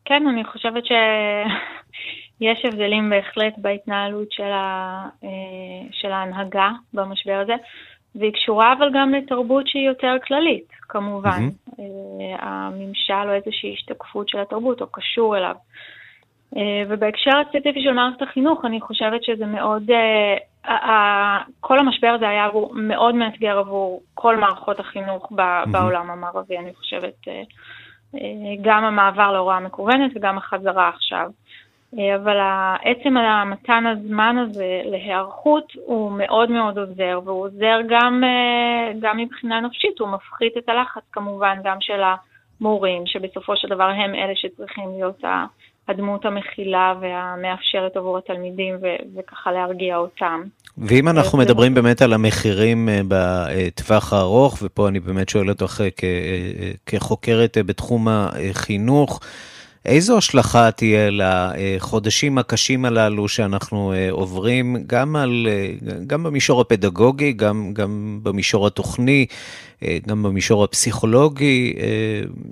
[0.06, 0.92] כן, אני חושבת ש...
[2.42, 5.30] יש הבדלים בהחלט בהתנהלות של, ה, אה,
[5.92, 7.54] של ההנהגה במשבר הזה,
[8.16, 11.50] והיא קשורה אבל גם לתרבות שהיא יותר כללית, כמובן.
[11.50, 11.82] Mm-hmm.
[12.40, 15.56] הממשל או איזושהי השתקפות של התרבות, או קשור אליו.
[16.58, 19.84] אה, ובהקשר הספציפי של מערכת החינוך, אני חושבת שזה מאוד,
[21.60, 25.32] כל המשבר הזה היה מאוד מאתגר עבור כל מערכות החינוך.
[25.72, 27.28] בעולם המערבי, אני חושבת.
[28.62, 31.30] גם המעבר להוראה מקוונת וגם החזרה עכשיו.
[31.98, 32.38] אה, אבל
[32.84, 39.62] עצם המתן הזמן הזה להיערכות הוא מאוד מאוד עוזר, והוא עוזר גם, אה, גם מבחינה
[39.62, 42.02] נפשית, הוא מפחית את הלחץ כמובן גם של
[42.62, 45.24] המורים, שבסופו של דבר הם אלה שצריכים להיות
[45.88, 50.44] הדמות המכילה והמאפשרת עבור התלמידים ו- וככה להרגיע אותם.
[50.78, 55.84] ואם אנחנו מדברים באמת על המחירים אה, בטווח הארוך, ופה אני באמת שואל אותך
[56.86, 59.20] כחוקרת בתחום החינוך,
[59.86, 65.74] איזו השלכה תהיה לחודשים הקשים הללו שאנחנו אה, עוברים, גם, על, אה,
[66.08, 69.26] גם במישור הפדגוגי, גם, גם במישור התוכני,
[69.84, 71.74] אה, גם במישור הפסיכולוגי,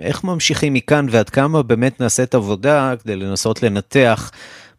[0.00, 4.30] איך ממשיכים מכאן ועד כמה באמת נעשית עבודה כדי לנסות לנתח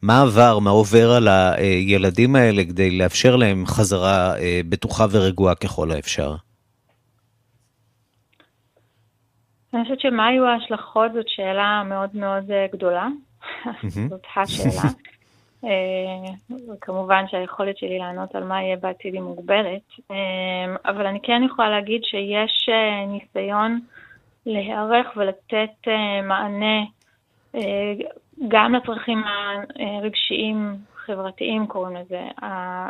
[0.01, 4.33] מה עבר, מה עובר על הילדים האלה כדי לאפשר להם חזרה
[4.69, 6.35] בטוחה ורגועה ככל האפשר.
[9.73, 13.07] אני חושבת שמה היו ההשלכות זאת שאלה מאוד מאוד אה, גדולה.
[14.09, 14.89] זאת השאלה.
[15.65, 16.33] אה,
[16.81, 21.69] כמובן שהיכולת שלי לענות על מה יהיה בעתיד היא מוגבלת, אה, אבל אני כן יכולה
[21.69, 22.69] להגיד שיש
[23.07, 23.79] ניסיון
[24.45, 25.87] להיערך ולתת
[26.23, 26.83] מענה
[28.47, 29.23] גם לצרכים
[29.79, 32.21] הרגשיים, חברתיים קוראים לזה,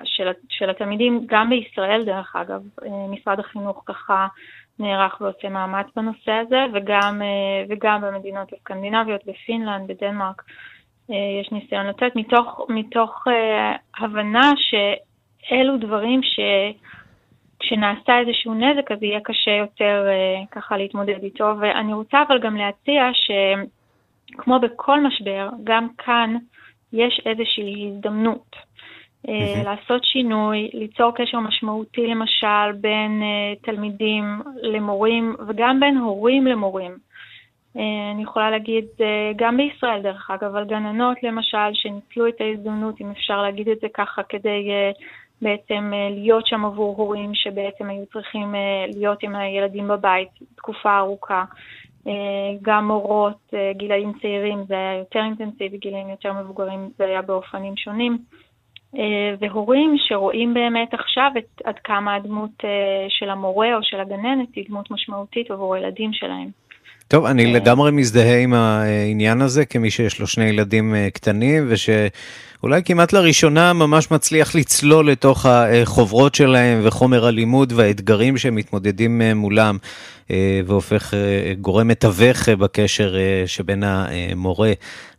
[0.03, 2.61] של, של התלמידים, גם בישראל דרך אגב,
[3.09, 4.27] משרד החינוך ככה
[4.79, 10.43] נערך ועושה מאמץ בנושא הזה, וגם, אה, וגם במדינות הסקנדינביות, בפינלנד, בדנמרק,
[11.11, 16.39] אה, יש ניסיון לתת, מתוך, מתוך אה, הבנה שאלו דברים ש...
[17.61, 20.07] כשנעשה איזשהו נזק אז יהיה קשה יותר
[20.51, 26.35] ככה להתמודד איתו, ואני רוצה אבל גם להציע שכמו בכל משבר, גם כאן
[26.93, 28.55] יש איזושהי הזדמנות.
[29.27, 29.63] Mm-hmm.
[29.63, 34.23] לעשות שינוי, ליצור קשר משמעותי למשל בין uh, תלמידים
[34.61, 36.97] למורים וגם בין הורים למורים.
[37.77, 37.79] Uh,
[38.13, 39.01] אני יכולה להגיד, uh,
[39.35, 43.87] גם בישראל דרך אגב, על גננות למשל, שניצלו את ההזדמנות, אם אפשר להגיד את זה
[43.93, 44.71] ככה, כדי
[45.41, 48.55] בעצם להיות שם עבור הורים שבעצם היו צריכים
[48.95, 51.43] להיות עם הילדים בבית תקופה ארוכה.
[52.61, 58.17] גם מורות, גילאים צעירים זה היה יותר אינטנסיבי, גילאים יותר מבוגרים זה היה באופנים שונים.
[58.97, 59.01] אה,
[59.39, 62.69] והורים שרואים באמת עכשיו את, עד כמה הדמות אה,
[63.09, 66.47] של המורה או של הגננת היא דמות משמעותית עבור הילדים שלהם.
[67.07, 67.51] טוב, אני אה.
[67.51, 74.11] לגמרי מזדהה עם העניין הזה כמי שיש לו שני ילדים קטנים ושאולי כמעט לראשונה ממש
[74.11, 79.77] מצליח לצלול לתוך החוברות שלהם וחומר הלימוד והאתגרים שהם מתמודדים מולם.
[80.65, 81.13] והופך
[81.61, 83.15] גורם מתווך בקשר
[83.45, 84.71] שבין המורה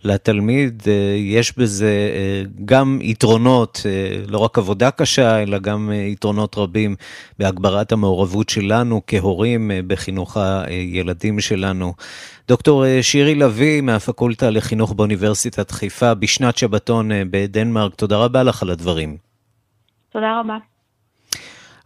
[0.05, 0.83] לתלמיד.
[1.17, 2.11] יש בזה
[2.65, 3.87] גם יתרונות,
[4.29, 6.97] לא רק עבודה קשה, אלא גם יתרונות רבים
[7.39, 11.95] בהגברת המעורבות שלנו כהורים בחינוך הילדים שלנו.
[12.49, 19.17] דוקטור שירי לביא מהפקולטה לחינוך באוניברסיטת חיפה בשנת שבתון בדנמרק, תודה רבה לך על הדברים.
[20.13, 20.57] תודה רבה.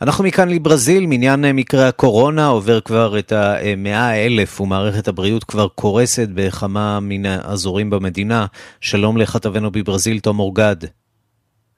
[0.03, 6.29] אנחנו מכאן לברזיל, מניין מקרי הקורונה עובר כבר את המאה אלף ומערכת הבריאות כבר קורסת
[6.35, 8.47] בכמה מן האזורים במדינה.
[8.81, 10.77] שלום לכתבנו בברזיל, תום אורגד.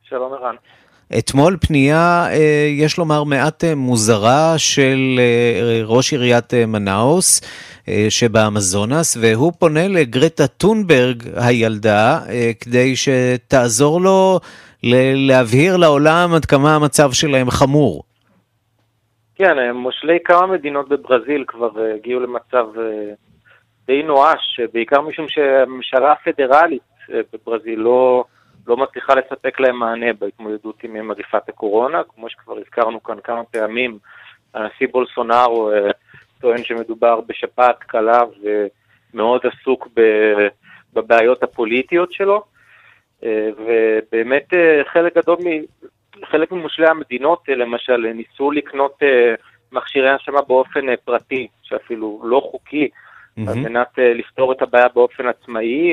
[0.02, 0.54] שלום ערן.
[1.18, 7.40] אתמול פנייה, אה, יש לומר, מעט אה, מוזרה של אה, ראש עיריית מנאוס
[8.08, 12.20] שבאמזונס, והוא פונה לגרטה טונברג, הילדה,
[12.60, 14.40] כדי שתעזור לו
[14.82, 18.02] להבהיר לעולם עד כמה המצב שלהם חמור.
[19.34, 23.12] כן, אה, מושלי כמה מדינות בברזיל כבר אה, הגיעו למצב אה,
[23.86, 26.82] די נואש, בעיקר משום שהממשלה הפדרלית
[27.32, 28.24] בברזיל לא,
[28.66, 33.98] לא מצליחה לספק להם מענה בהתמודדות עם מגפת הקורונה, כמו שכבר הזכרנו כאן כמה פעמים,
[34.54, 35.70] הנשיא בולסונארו
[36.40, 38.20] טוען שמדובר בשפעת קלה
[39.14, 39.88] ומאוד עסוק
[40.92, 42.44] בבעיות הפוליטיות שלו.
[43.56, 44.46] ובאמת
[44.92, 45.38] חלק גדול
[46.24, 49.34] חלק ממושלי המדינות, אה, למשל, ניסו לקנות אה,
[49.72, 53.50] מכשירי הנשמה באופן אה, פרטי, שאפילו לא חוקי, mm-hmm.
[53.50, 55.92] על מנת לפתור את הבעיה באופן עצמאי.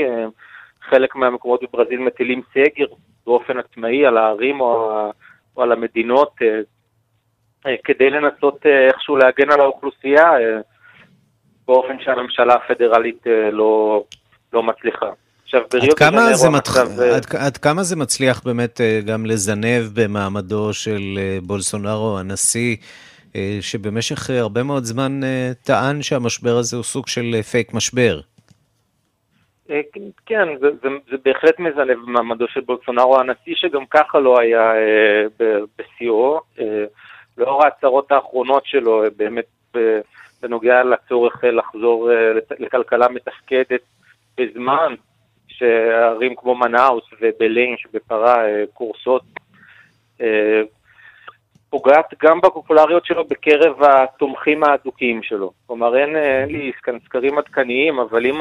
[0.90, 2.86] חלק מהמקומות בברזיל מטילים סגר
[3.26, 5.02] באופן עצמאי על הערים או,
[5.58, 6.34] או על המדינות,
[7.84, 10.32] כדי לנסות איכשהו להגן על האוכלוסייה,
[11.68, 13.22] באופן שהממשלה הפדרלית
[13.52, 14.04] לא,
[14.54, 15.10] לא מצליחה.
[15.56, 16.78] עכשיו, עד כמה, זה מתח...
[16.78, 16.88] עכשיו...
[17.16, 22.76] עד, עד כמה זה מצליח באמת אה, גם לזנב במעמדו של אה, בולסונארו, הנשיא,
[23.36, 25.22] אה, שבמשך הרבה מאוד זמן
[25.64, 28.20] טען שהמשבר הזה הוא סוג של פייק משבר?
[30.26, 34.72] כן, זה, זה, זה בהחלט מזנב במעמדו של בולסונארו, הנשיא שגם ככה לא היה
[35.78, 36.40] בשיאו,
[37.38, 39.46] לאור ההצהרות האחרונות שלו, באמת
[40.42, 42.10] בנוגע לצורך לחזור
[42.60, 43.82] לכלכלה מתפקדת
[44.38, 44.96] בזמן
[45.58, 49.24] שערים כמו מנאוס ובלין שבפרה אה, קורסות,
[50.22, 50.62] אה,
[51.70, 55.52] פוגעת גם בפופולריות שלו בקרב התומכים האדוקים שלו.
[55.68, 56.72] כלומר, אין, אה, אין לי
[57.06, 58.40] סקרים עדכניים, אבל אם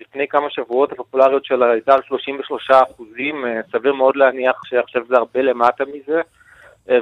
[0.00, 5.42] לפני כמה שבועות הפופולריות שלה הייתה על 33 אחוזים, סביר מאוד להניח שעכשיו זה הרבה
[5.42, 6.20] למטה מזה.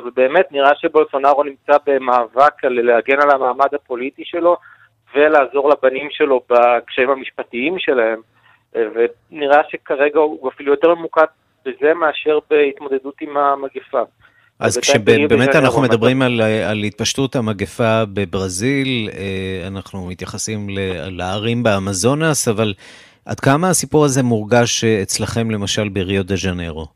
[0.05, 4.57] ובאמת נראה שבולסונארו נמצא במאבק על להגן על המעמד הפוליטי שלו
[5.15, 8.21] ולעזור לבנים שלו בקשיים המשפטיים שלהם.
[8.75, 11.25] ונראה שכרגע הוא אפילו יותר ממוקד
[11.67, 14.03] בזה מאשר בהתמודדות עם המגפה.
[14.59, 20.67] אז כשבאמת אנחנו מדברים על, על התפשטות המגפה בברזיל, אה, אנחנו מתייחסים
[21.11, 22.75] לערים באמזונס, אבל
[23.27, 26.87] עד כמה הסיפור הזה מורגש אצלכם למשל בריו דה ז'נרו?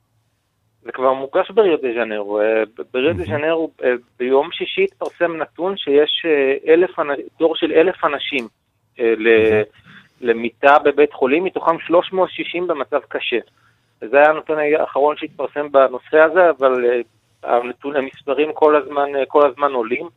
[0.82, 2.40] זה כבר מורגש בריו דה ז'נרו.
[2.40, 2.62] אה,
[2.94, 6.26] בריו דה ז'נרו אה, ביום שישי התפרסם נתון שיש
[6.68, 6.90] אלף,
[7.38, 8.48] תור של אלף אנשים
[10.20, 13.38] למיטה בבית חולים, מתוכם 360 במצב קשה.
[14.00, 19.46] זה היה הנתון האחרון שהתפרסם בנושא הזה, אבל אה, הנתון, המספרים כל הזמן, אה, כל
[19.46, 20.08] הזמן עולים.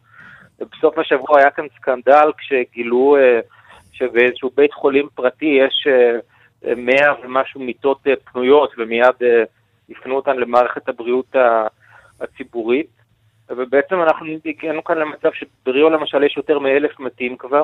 [0.60, 3.46] בסוף השבוע היה כאן סקנדל כשגילו אה,
[3.94, 9.16] שבאיזשהו בית חולים פרטי יש uh, 100 ומשהו מיטות פנויות, ומיד
[9.90, 11.36] הפנו אותן למערכת הבריאות
[12.22, 12.88] הציבורית.
[13.50, 17.64] ובעצם אנחנו הגענו כאן למצב שבריאו למשל יש יותר מאלף מתים כבר,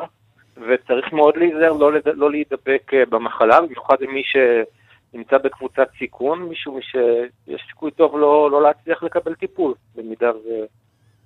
[0.58, 7.62] וצריך מאוד להיזהר לא, לא להידבק אה, במחלה, במיוחד למי שנמצא בקבוצת סיכון, משום שיש
[7.68, 10.32] סיכוי טוב לא, לא להצליח לקבל טיפול, במידה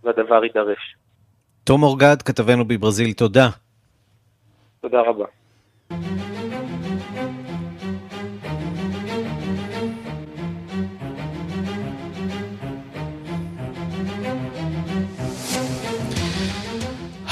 [0.04, 0.96] והדבר יידרש.
[1.64, 3.48] תום אורגד, כתבנו בברזיל, תודה.
[4.82, 5.26] תודה רבה.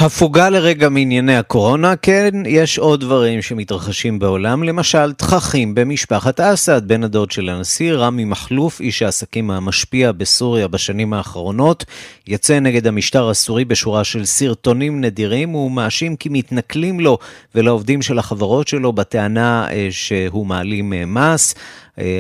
[0.02, 7.04] הפוגה לרגע מענייני הקורונה, כן, יש עוד דברים שמתרחשים בעולם, למשל תככים במשפחת אסד, בן
[7.04, 11.86] הדוד של הנשיא, רמי מכלוף, איש העסקים המשפיע בסוריה בשנים האחרונות,
[12.28, 17.18] יצא נגד המשטר הסורי בשורה של סרטונים נדירים, הוא מאשים כי מתנכלים לו
[17.56, 21.56] ולעובדים של החברות שלו בטענה אה, שהוא מעלים אה, מס.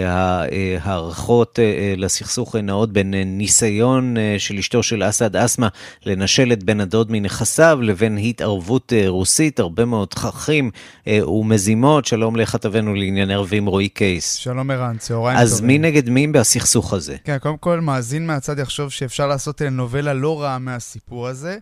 [0.08, 5.68] ההערכות אה, לסכסוך נעות בין ניסיון של אשתו של אסד אסמה
[6.06, 10.72] לנשל את בן הדוד מנכסיו לבין התערבות רוסית, הרבה מאוד תככים
[11.08, 12.06] ומזימות.
[12.06, 14.34] שלום לכתבנו לענייני ערבים רועי קייס.
[14.34, 15.54] שלום ערן, צהריים טובים.
[15.54, 17.16] אז מי נגד מי בסכסוך הזה?
[17.24, 21.58] כן, קודם כל, מאזין מהצד יחשוב שאפשר לעשות נובלה לא רעה מהסיפור הזה.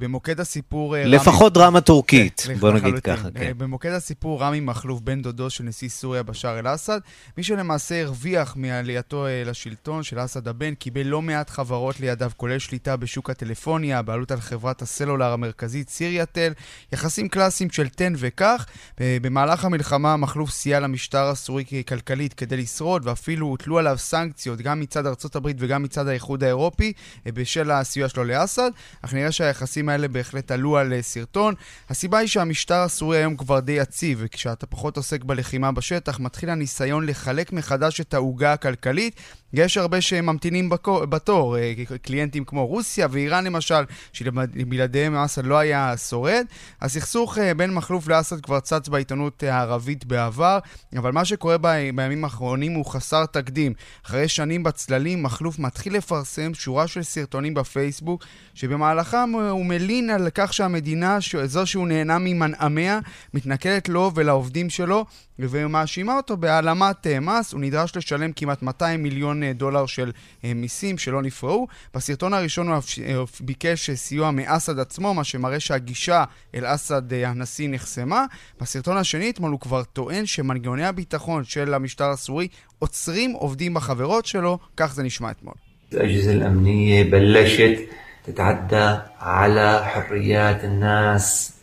[0.00, 0.96] במוקד הסיפור...
[0.98, 3.52] לפחות דרמה טורקית, כן, בוא נגיד ככה, כן.
[3.56, 6.98] במוקד הסיפור רמי מכלוף, בן דודו של נשיא סוריה בשאר אל-אסד,
[7.36, 12.58] מי שלמעשה הרוויח מעלייתו אה, לשלטון של אסד הבן, קיבל לא מעט חברות לידיו, כולל
[12.58, 16.52] שליטה בשוק הטלפוניה, בעלות על חברת הסלולר המרכזית סיריאטל,
[16.92, 18.66] יחסים קלאסיים של תן וקח.
[19.00, 25.06] במהלך המלחמה מכלוף סייע למשטר הסורי כלכלית כדי לשרוד, ואפילו הוטלו עליו סנקציות גם מצד
[25.06, 26.92] ארצות הברית וגם מצד האיחוד האירופי,
[27.26, 28.70] אה, בשל הסיוע שלו לאסד,
[29.02, 31.54] אך נראה שהיחסים האלה בהחלט עלו על אה, סרטון.
[31.88, 37.06] הסיבה היא שהמשטר הסורי היום כבר די יציב, וכשאתה פחות עוסק בלחימה בשטח, מתחיל הניסיון
[37.06, 39.20] לחלק מחדש את העוגה הכלכלית.
[39.52, 40.70] יש הרבה שממתינים
[41.08, 41.72] בתור, אה,
[42.02, 46.46] קליינטים כמו רוסיה ואיראן למשל, שבלעדיהם אסד לא היה שורד.
[46.80, 50.58] הסכסוך אה, בין מכלוף לאסד כבר צץ בעיתונות הערבית בעבר,
[50.96, 53.72] אבל מה שקורה בימים האחרונים הוא חסר תקדים.
[54.06, 58.24] אחרי שנים בצללים, מכלוף מתחיל לפרסם שורה של סרטונים בפייסבוק,
[58.54, 62.98] שבמהלכם הוא מלין על כך שהמדינה, זו שהוא נהנה ממנעמיה,
[63.34, 65.04] מתנכלת לו ולעובדים שלו,
[65.39, 67.53] ומאשימה אותו בהעלמת אה, מס.
[67.53, 70.11] הוא נדרש לשלם כמעט 200 מיליון אה, דולר של
[70.43, 71.67] אה, מיסים שלא נפרעו.
[71.93, 76.23] בסרטון הראשון הוא ביקש סיוע מאסד עצמו, מה שמראה שהגישה
[76.55, 78.25] אל אסד הנשיא נחסמה.
[78.61, 82.47] בסרטון השני אתמול הוא כבר טוען שמנגנוני הביטחון של המשטר הסורי
[82.79, 85.53] עוצרים עובדים בחברות שלו, כך זה נשמע אתמול.
[85.93, 87.79] الأجهزة الأمنية بلشت
[88.25, 91.53] تتعدى على حريات الناس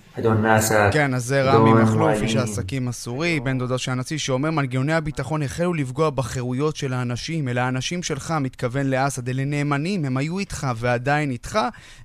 [0.92, 5.44] כן, אז זה רמי מכלוף, איש העסקים הסורי, בן דודו של הנשיא, שאומר מנגנוני הביטחון
[5.44, 10.68] החלו לפגוע בחירויות של האנשים, אלה האנשים שלך, מתכוון לאסד, אלה נאמנים, הם היו איתך
[10.76, 11.60] ועדיין איתך.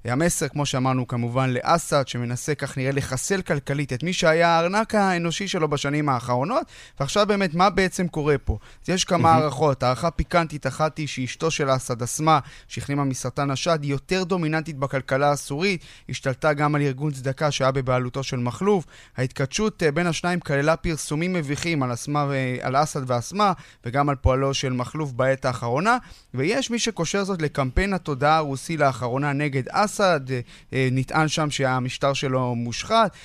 [0.05, 5.49] המסר, כמו שאמרנו, כמובן לאסד, שמנסה כך נראה לחסל כלכלית את מי שהיה הארנק האנושי
[5.49, 6.67] שלו בשנים האחרונות,
[7.01, 8.59] ועכשיו באמת, מה בעצם קורה פה?
[8.89, 12.39] יש כמה הערכות, הערכה פיקנטית אחת היא שאשתו של אסד אסמה,
[12.69, 18.01] שהחלימה מסרטן השד, היא יותר דומיננטית בכלכלה הסורית, השתלטה גם על ארגון צדקה שהיה בבעלות
[18.03, 18.84] בבעלותו של מכלוף.
[19.16, 22.26] ההתכתשות אה, בין השניים כללה פרסומים מביכים על, אסמה,
[22.61, 23.53] על אסד ואסמה,
[23.86, 25.98] וגם על פועלו של מכלוף בעת האחרונה,
[26.34, 30.40] ויש מי שקושר זאת לקמפיין התודעה הרוסי לאחרונה נגד אסד, אה,
[30.72, 33.16] אה, נטען שם שהמשטר שלו מושחת.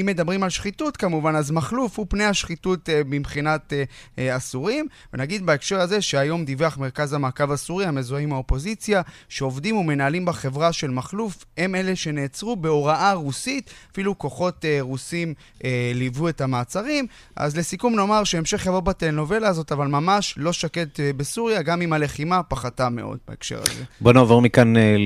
[0.00, 3.72] אם מדברים על שחיתות כמובן, אז מכלוף הוא פני השחיתות מבחינת
[4.18, 10.72] הסורים, ונגיד בהקשר הזה שהיום דיווח מרכז המעקב הסורי המזוהה עם האופוזיציה, שעובדים ומנהלים בחברה
[10.72, 17.06] של מכלוף הם אלה שנעצרו בהוראה רוסית אפילו כוחות אה, רוסים אה, ליוו את המעצרים.
[17.36, 21.92] אז לסיכום נאמר שהמשך יבוא בטלנובלה הזאת, אבל ממש לא שקט אה, בסוריה, גם אם
[21.92, 23.84] הלחימה פחתה מאוד בהקשר הזה.
[24.00, 24.96] בוא נעבור מכאן אה,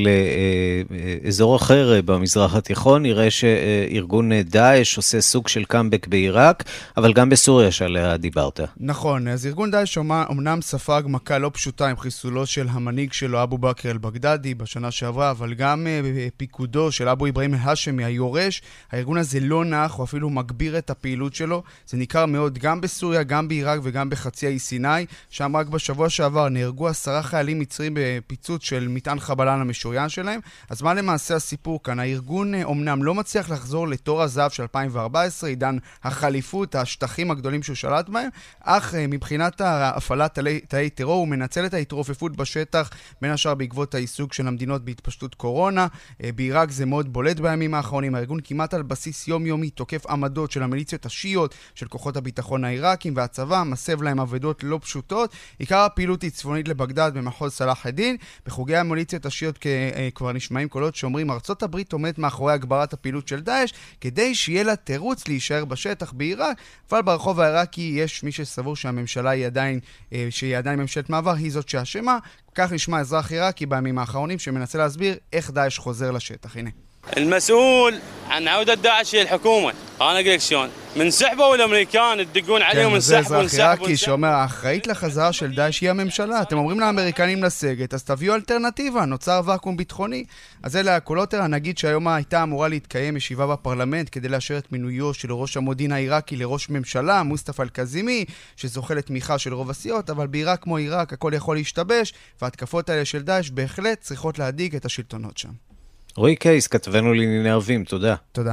[1.25, 6.65] לאזור אחר אה, במזרח התיכון, נראה שארגון אה, דאעש עושה סוג של קאמבק בעיראק,
[6.97, 8.61] אבל גם בסוריה שעליה דיברת.
[8.77, 13.59] נכון, אז ארגון דאעש אמנם ספג מכה לא פשוטה עם חיסולו של המנהיג שלו, אבו
[13.59, 16.01] בכר אל-בגדדי, בשנה שעברה, אבל גם אה,
[16.37, 18.62] פיקודו של אבו אברהים אל-האשמי, היורש,
[18.93, 21.63] הארגון הזה לא נח, הוא אפילו מגביר את הפעילות שלו.
[21.87, 25.07] זה ניכר מאוד גם בסוריה, גם בעיראק וגם בחצי האי סיני.
[25.31, 30.41] שם רק בשבוע שעבר נהרגו עשרה חיילים מצרים בפיצוץ של מטען חבלן המשוריין שלהם.
[30.71, 31.99] אז מה למעשה הסיפור כאן?
[31.99, 37.77] הארגון אומנם אה, לא מצליח לחזור לתור הזהב של 2014, עידן החליפות, השטחים הגדולים שהוא
[37.77, 38.29] שלט בהם,
[38.61, 40.39] אך אה, מבחינת הפעלת
[40.69, 42.91] תאי טרור הוא מנצל את ההתרופפות בשטח,
[43.23, 45.87] בין השאר בעקבות העיסוק של המדינות בהתפשטות קורונה.
[46.23, 48.15] אה, בעיראק זה מאוד בולט בימים האחרונים.
[48.15, 53.63] הארגון כמעט על בסיס יומיומי תוקף עמדות של המיליציות השיעיות, של כוחות הביטחון העיראקים והצבא,
[53.63, 55.33] מסב להם אבדות לא פשוטות.
[55.59, 58.17] עיקר הפעילות היא צפונית לבגדד במחוז סלאח א-דין.
[58.47, 63.41] בחוגי המיליציות השיעיות אה, כבר נשמעים קולות שאומרים ארצות הברית עומדת מאחורי הגברת הפעילות של
[63.41, 66.57] דאעש, כדי שיהיה לה תירוץ להישאר בשטח בעיראק,
[66.91, 69.81] אבל ברחוב העיראקי יש מי שסבור שהממשלה היא עדיין,
[70.13, 72.19] אה, שהיא עדיין ממשלת מעבר, היא זאת שאשמה.
[72.55, 76.57] כך נשמע אזרח עיראקי בימים האחרונים שמנסה להסביר איך דאעש חוזר לשטח.
[76.57, 76.71] הנה.
[77.18, 82.90] المسؤول عن عودة داعش هي الحكومة أنا أقول لك شلون من سحبوا الامريكان تدقون عليهم
[82.90, 86.42] כן, من זה سحبوا אזרח עיראקי שאומר, האחראית לחזרה של דאעש היא הממשלה.
[86.42, 90.26] אתם אומרים לאמריקנים לסגת, אז תביאו אלטרנטיבה, נוצר ואקום ביטחוני.
[90.64, 95.34] אז אלה הקולות, נגיד שהיום הייתה אמורה להתקיים ישיבה בפרלמנט כדי לאשר את מינויו של
[95.34, 98.26] ראש המודיעין העיראקי לראש ממשלה, מוסטפא אל-קזימי,
[98.56, 103.22] שזוכה לתמיכה של רוב הסיעות, אבל בעיראק כמו עיראק הכל יכול להשתבש, וההתקפות האלה של
[103.22, 105.68] דאעש בהחלט צריכות להדאיג את השלטונות שם.
[106.17, 108.15] רועי קייס, כתבנו לענייני ערבים, תודה.
[108.33, 108.53] תודה.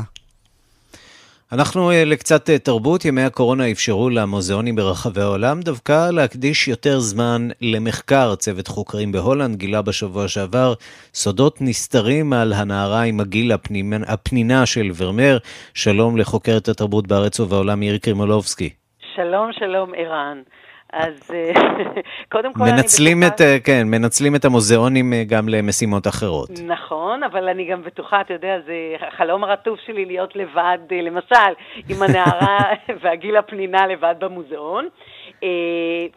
[1.51, 7.47] אנחנו אה, לקצת אה, תרבות, ימי הקורונה אפשרו למוזיאונים ברחבי העולם דווקא להקדיש יותר זמן
[7.61, 8.35] למחקר.
[8.35, 10.73] צוות חוקרים בהולנד גילה בשבוע שעבר
[11.13, 15.37] סודות נסתרים על הנערה עם הגיל הפנינה, הפנינה של ורמר.
[15.73, 18.69] שלום לחוקרת התרבות בארץ ובעולם מירי קרימולובסקי.
[19.15, 20.41] שלום, שלום ערן.
[20.93, 21.51] אז אה,
[22.31, 23.55] קודם כל מנצלים אני בטוחה...
[23.55, 26.49] את, כן, מנצלים את המוזיאונים גם למשימות אחרות.
[26.67, 28.73] נכון, אבל אני גם בטוחה, אתה יודע, זה
[29.07, 31.53] החלום הרטוב שלי להיות לבד, למשל,
[31.89, 32.59] עם הנערה
[33.01, 34.87] והגיל הפנינה לבד במוזיאון.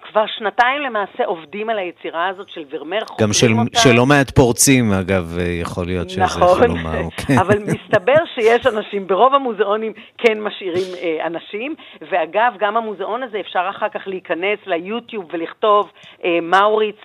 [0.02, 3.78] כבר שנתיים למעשה עובדים על היצירה הזאת של ורמר, גם של, אותה.
[3.78, 6.92] שלא מעט פורצים, אגב, יכול להיות שזה נכון, חלומה.
[7.16, 7.38] כן.
[7.38, 11.74] אבל מסתבר שיש אנשים, ברוב המוזיאונים כן משאירים אה, אנשים,
[12.10, 15.90] ואגב, גם המוזיאון הזה אפשר אחר כך להיכנס ליוטיוב ולכתוב
[16.24, 16.98] אה, מאוריץ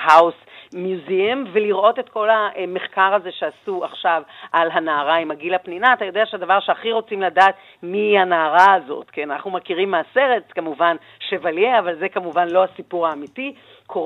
[0.00, 0.34] האוס.
[0.74, 4.22] מיוזיאם ולראות את כל המחקר הזה שעשו עכשיו
[4.52, 5.92] על הנערה עם הגיל הפנינה.
[5.92, 9.30] אתה יודע שהדבר שהכי רוצים לדעת מי הנערה הזאת, כן?
[9.30, 10.96] אנחנו מכירים מהסרט, כמובן,
[11.30, 13.54] שווליה, אבל זה כמובן לא הסיפור האמיתי.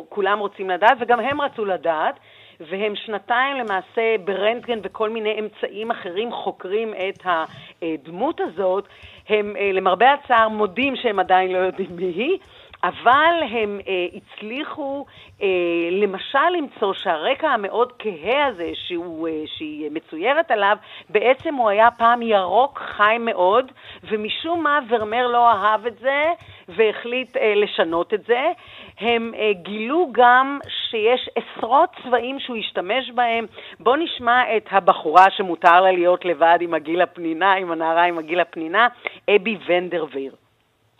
[0.09, 2.19] כולם רוצים לדעת, וגם הם רצו לדעת.
[2.61, 8.89] והם שנתיים למעשה ברנטגן וכל מיני אמצעים אחרים חוקרים את הדמות הזאת.
[9.29, 12.39] הם למרבה הצער מודים שהם עדיין לא יודעים מי היא.
[12.85, 15.07] אבל הם אה, הצליחו
[15.43, 15.47] אה,
[15.91, 20.77] למשל למצוא שהרקע המאוד כהה הזה שהוא, אה, שהיא מצוירת עליו,
[21.09, 23.73] בעצם הוא היה פעם ירוק חי מאוד,
[24.11, 26.25] ומשום מה ורמר לא אהב את זה
[26.69, 28.53] והחליט אה, לשנות את זה.
[29.01, 30.59] הם אה, גילו גם
[30.91, 33.47] שיש עשרות צבעים שהוא השתמש בהם.
[33.81, 38.41] בואו נשמע את הבחורה שמותר לה להיות לבד עם הגיל הפנינה, עם הנערה עם הגיל
[38.41, 38.89] הפנינה,
[39.31, 40.48] אבי ונדרוויר.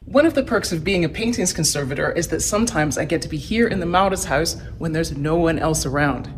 [0.09, 3.29] One of the perks of being a paintings conservator is that sometimes I get to
[3.29, 6.33] be here in the Maurus house when there's no one else around.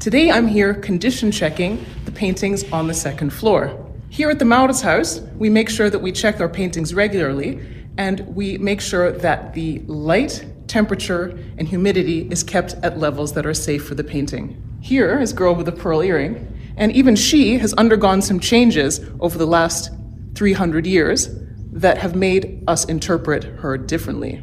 [0.00, 3.76] Today I'm here condition checking the paintings on the second floor.
[4.08, 7.60] Here at the Maurus house, we make sure that we check our paintings regularly
[7.98, 13.44] and we make sure that the light, temperature, and humidity is kept at levels that
[13.44, 14.56] are safe for the painting.
[14.80, 19.36] Here is Girl with a Pearl Earring, and even she has undergone some changes over
[19.36, 19.90] the last
[20.36, 21.28] 300 years
[21.72, 24.40] that have made us interpret her differently.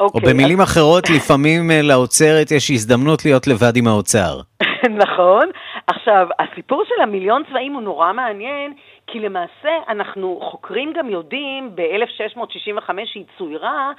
[0.00, 0.70] Okay, או במילים אז...
[0.70, 4.40] אחרות, לפעמים לאוצרת יש הזדמנות להיות לבד עם האוצר.
[5.04, 5.48] נכון.
[5.86, 8.72] עכשיו, הסיפור של המיליון צבעים הוא נורא מעניין,
[9.06, 13.92] כי למעשה אנחנו חוקרים גם יודעים ב-1665 שהיא צוירה,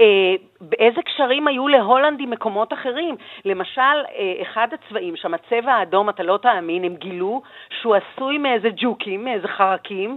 [0.00, 3.16] אה, באיזה קשרים היו להולנד עם מקומות אחרים.
[3.44, 7.42] למשל, אה, אחד הצבעים שם, הצבע האדום, אתה לא תאמין, הם גילו
[7.80, 10.16] שהוא עשוי מאיזה ג'וקים, מאיזה חרקים,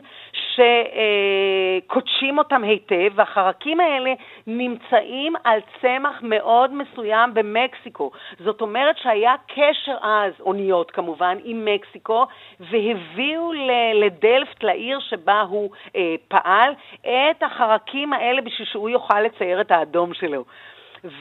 [0.57, 4.13] שקודשים אותם היטב, והחרקים האלה
[4.47, 8.11] נמצאים על צמח מאוד מסוים במקסיקו.
[8.39, 12.25] זאת אומרת שהיה קשר אז, אוניות כמובן, עם מקסיקו,
[12.59, 13.51] והביאו
[13.93, 20.13] לדלפט, לעיר שבה הוא אה, פעל, את החרקים האלה בשביל שהוא יוכל לצייר את האדום
[20.13, 20.43] שלו.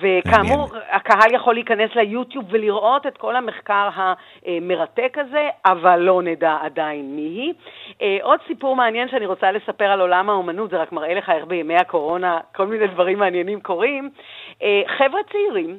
[0.00, 7.16] וכאמור, הקהל יכול להיכנס ליוטיוב ולראות את כל המחקר המרתק הזה, אבל לא נדע עדיין
[7.16, 7.52] מי היא.
[8.22, 11.76] עוד סיפור מעניין שאני רוצה לספר על עולם האומנות, זה רק מראה לך איך בימי
[11.76, 14.10] הקורונה כל מיני דברים מעניינים קורים.
[14.86, 15.78] חבר'ה צעירים,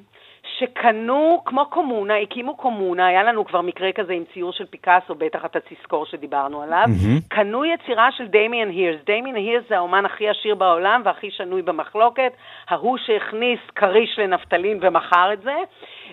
[0.60, 5.45] שקנו כמו קומונה, הקימו קומונה, היה לנו כבר מקרה כזה עם ציור של פיקאסו, בטח
[5.45, 7.28] אתה תזכור שדיברנו עליו, mm-hmm.
[7.36, 9.02] קנו יצירה של דמיאן הירס.
[9.06, 12.34] דמיאן הירס זה האומן הכי עשיר בעולם והכי שנוי במחלוקת,
[12.70, 15.56] ההוא שהכניס כריש לנפטלין ומכר את זה,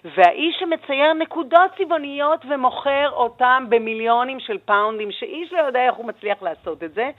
[0.04, 6.42] והאיש שמצייר נקודות צבעוניות ומוכר אותם במיליונים של פאונדים, שאיש לא יודע איך הוא מצליח
[6.42, 7.10] לעשות את זה.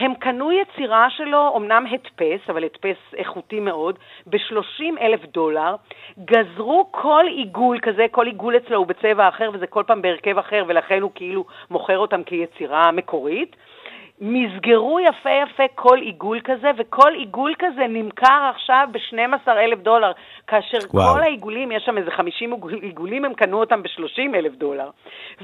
[0.00, 5.74] הם קנו יצירה שלו, אמנם הדפס, אבל הדפס איכותי מאוד, ב-30 אלף דולר,
[6.24, 10.64] גזרו כל עיגול כזה, כל עיגול אצלו הוא בצבע אחר וזה כל פעם בהרכב אחר,
[10.68, 13.56] ולכן הוא כאילו מוכר אותם כיצירה מקורית.
[14.20, 20.12] מסגרו יפה יפה כל עיגול כזה, וכל עיגול כזה נמכר עכשיו ב-12 אלף דולר,
[20.46, 21.14] כאשר וואו.
[21.14, 24.90] כל העיגולים, יש שם איזה 50 עיגולים, הם קנו אותם ב-30 אלף דולר.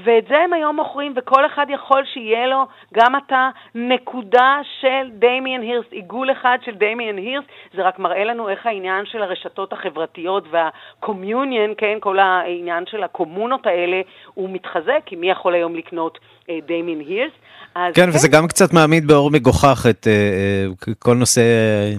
[0.03, 5.61] ואת זה הם היום מוכרים, וכל אחד יכול שיהיה לו, גם אתה, נקודה של דמיאן
[5.61, 10.43] הירס, עיגול אחד של דמיאן הירס, זה רק מראה לנו איך העניין של הרשתות החברתיות
[10.51, 14.01] והקומיוניון, כן, כל העניין של הקומונות האלה,
[14.33, 16.19] הוא מתחזק, כי מי יכול היום לקנות
[16.67, 17.31] דמיאן הירס?
[17.73, 21.41] כן, כן, וזה גם קצת מעמיד באור מגוחך את uh, כל נושא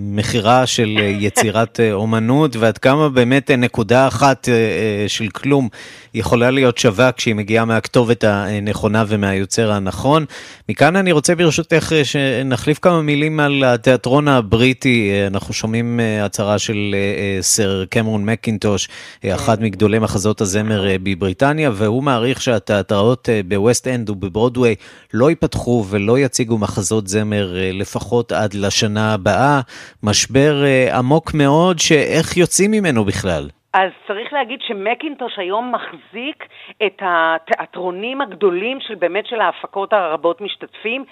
[0.01, 5.69] מכירה של יצירת אומנות, ועד כמה באמת נקודה אחת uh, של כלום
[6.15, 10.25] יכולה להיות שווה כשהיא מגיעה מהכתובת הנכונה ומהיוצר הנכון.
[10.69, 15.11] מכאן אני רוצה ברשותך שנחליף כמה מילים על התיאטרון הבריטי.
[15.27, 16.95] אנחנו שומעים הצהרה של
[17.41, 18.89] סר קמרון מקינטוש,
[19.27, 24.75] אחד מגדולי מחזות הזמר בבריטניה, והוא מעריך שהתיאטראות בווסט אנד ובברודוויי
[25.15, 29.61] לא ייפתחו ולא יציגו מחזות זמר לפחות עד לשנה הבאה.
[30.03, 30.55] משבר
[30.99, 33.49] עמוק מאוד, שאיך יוצאים ממנו בכלל?
[33.75, 36.45] אז צריך להגיד שמקינטוש היום מחזיק
[36.87, 41.05] את התיאטרונים הגדולים של באמת של ההפקות הרבות משתתפים.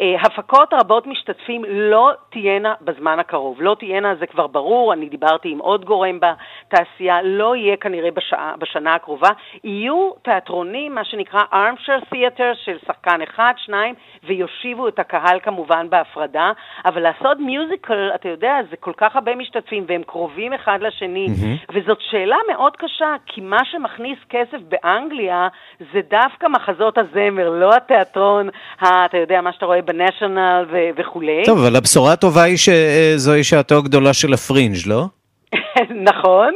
[0.00, 3.62] אה, הפקות רבות משתתפים לא תהיינה בזמן הקרוב.
[3.62, 8.54] לא תהיינה, זה כבר ברור, אני דיברתי עם עוד גורם בתעשייה, לא יהיה כנראה בשעה,
[8.58, 9.28] בשנה הקרובה.
[9.64, 16.52] יהיו תיאטרונים, מה שנקרא armchair theater של שחקן אחד, שניים, ויושיבו את הקהל כמובן בהפרדה,
[16.84, 21.72] אבל לעשות מיוזיקל, אתה יודע, זה כל כך הרבה משתתפים והם קרובים אחד לשני, mm-hmm.
[21.74, 25.48] וזאת שאלה מאוד קשה, כי מה שמכניס כסף באנגליה
[25.92, 30.64] זה דווקא מחזות הזמר, לא התיאטרון, אתה יודע, מה שאתה רואה בניישנל
[30.96, 31.42] וכולי.
[31.44, 35.04] טוב, אבל הבשורה הטובה היא שזוהי שעתו הגדולה של הפרינג', לא?
[36.10, 36.54] נכון,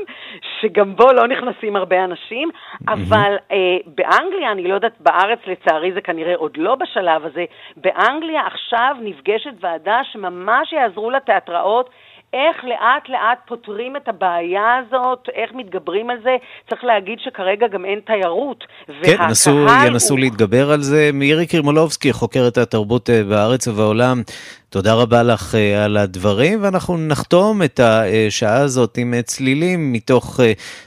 [0.61, 2.51] שגם בו לא נכנסים הרבה אנשים,
[2.89, 3.57] אבל אה,
[3.87, 7.45] באנגליה, אני לא יודעת, בארץ לצערי זה כנראה עוד לא בשלב הזה,
[7.77, 11.91] באנגליה עכשיו נפגשת ועדה שממש יעזרו לתיאטראות
[12.37, 16.37] איך לאט לאט פותרים את הבעיה הזאת, איך מתגברים על זה.
[16.69, 18.65] צריך להגיד שכרגע גם אין תיירות.
[19.03, 20.21] כן, נסו, ינסו הוא...
[20.21, 21.11] להתגבר על זה.
[21.13, 24.23] מירי קרימולובסקי, חוקרת התרבות אה, בארץ ובעולם,
[24.69, 30.41] תודה רבה לך uh, על הדברים, ואנחנו נחתום את השעה הזאת עם צלילים מתוך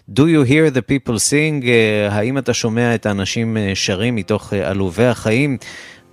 [0.09, 1.65] Do You Hear the People Sing,
[2.09, 5.57] האם אתה שומע את האנשים שרים מתוך עלובי החיים?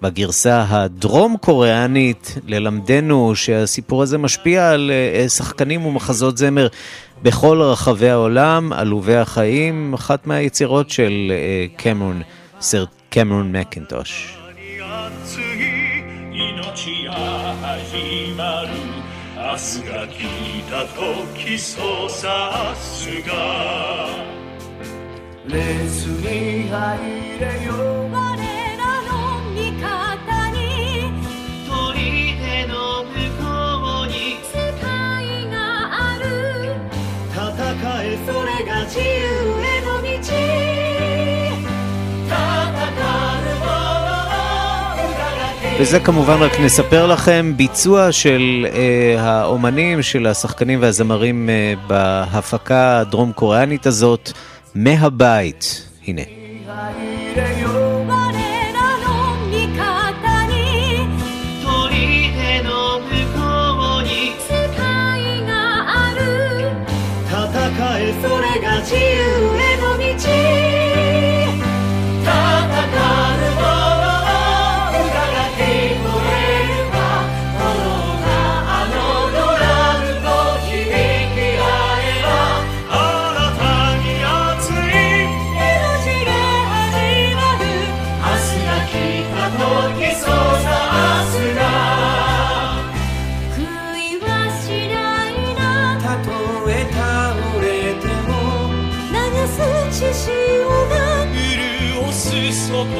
[0.01, 6.67] בגרסה הדרום קוריאנית, ללמדנו שהסיפור הזה משפיע על אה, שחקנים ומחזות זמר
[7.23, 12.21] בכל רחבי העולם, עלובי החיים, אחת מהיצירות של אה, קמרון,
[12.61, 14.37] סר קמרון מקינטוש.
[25.51, 27.94] 列に入れよそ
[45.80, 53.32] 」וזה כמובן רק נספר לכם, ביצוע של אה, האומנים, של השחקנים והזמרים אה, בהפקה הדרום
[53.32, 54.32] קוריאנית הזאת
[54.74, 55.88] מהבית.
[56.06, 56.22] הנה.
[102.76, 102.92] 遠く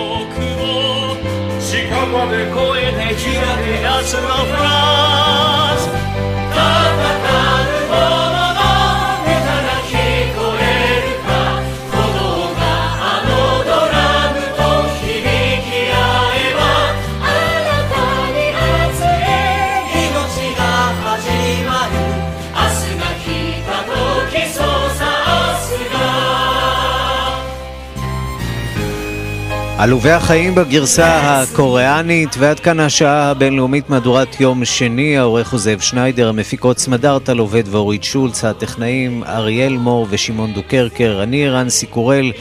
[1.60, 5.95] 近場で越えて開け出すのフランス
[29.78, 36.28] עלובי החיים בגרסה הקוריאנית, ועד כאן השעה הבינלאומית מהדורת יום שני, העורך הוא זאב שניידר,
[36.28, 42.32] המפיקות סמדארטה עובד ואורית שולץ, הטכנאים אריאל מור ושמעון דוקרקר, אני רנסי קורל.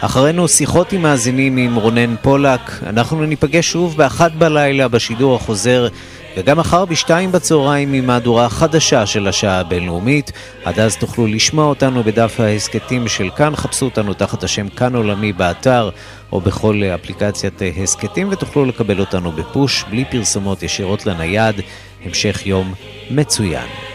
[0.00, 2.82] אחרינו שיחות עם מאזינים עם רונן פולק.
[2.86, 5.88] אנחנו ניפגש שוב באחת בלילה בשידור החוזר
[6.36, 10.32] וגם מחר בשתיים בצהריים עם מהדורה חדשה של השעה הבינלאומית.
[10.64, 15.32] עד אז תוכלו לשמוע אותנו בדף ההסכתים של כאן, חפשו אותנו תחת השם כאן עולמי
[15.32, 15.90] באתר
[16.32, 21.60] או בכל אפליקציית הסכתים ותוכלו לקבל אותנו בפוש, בלי פרסומות ישירות לנייד.
[22.04, 22.74] המשך יום
[23.10, 23.91] מצוין.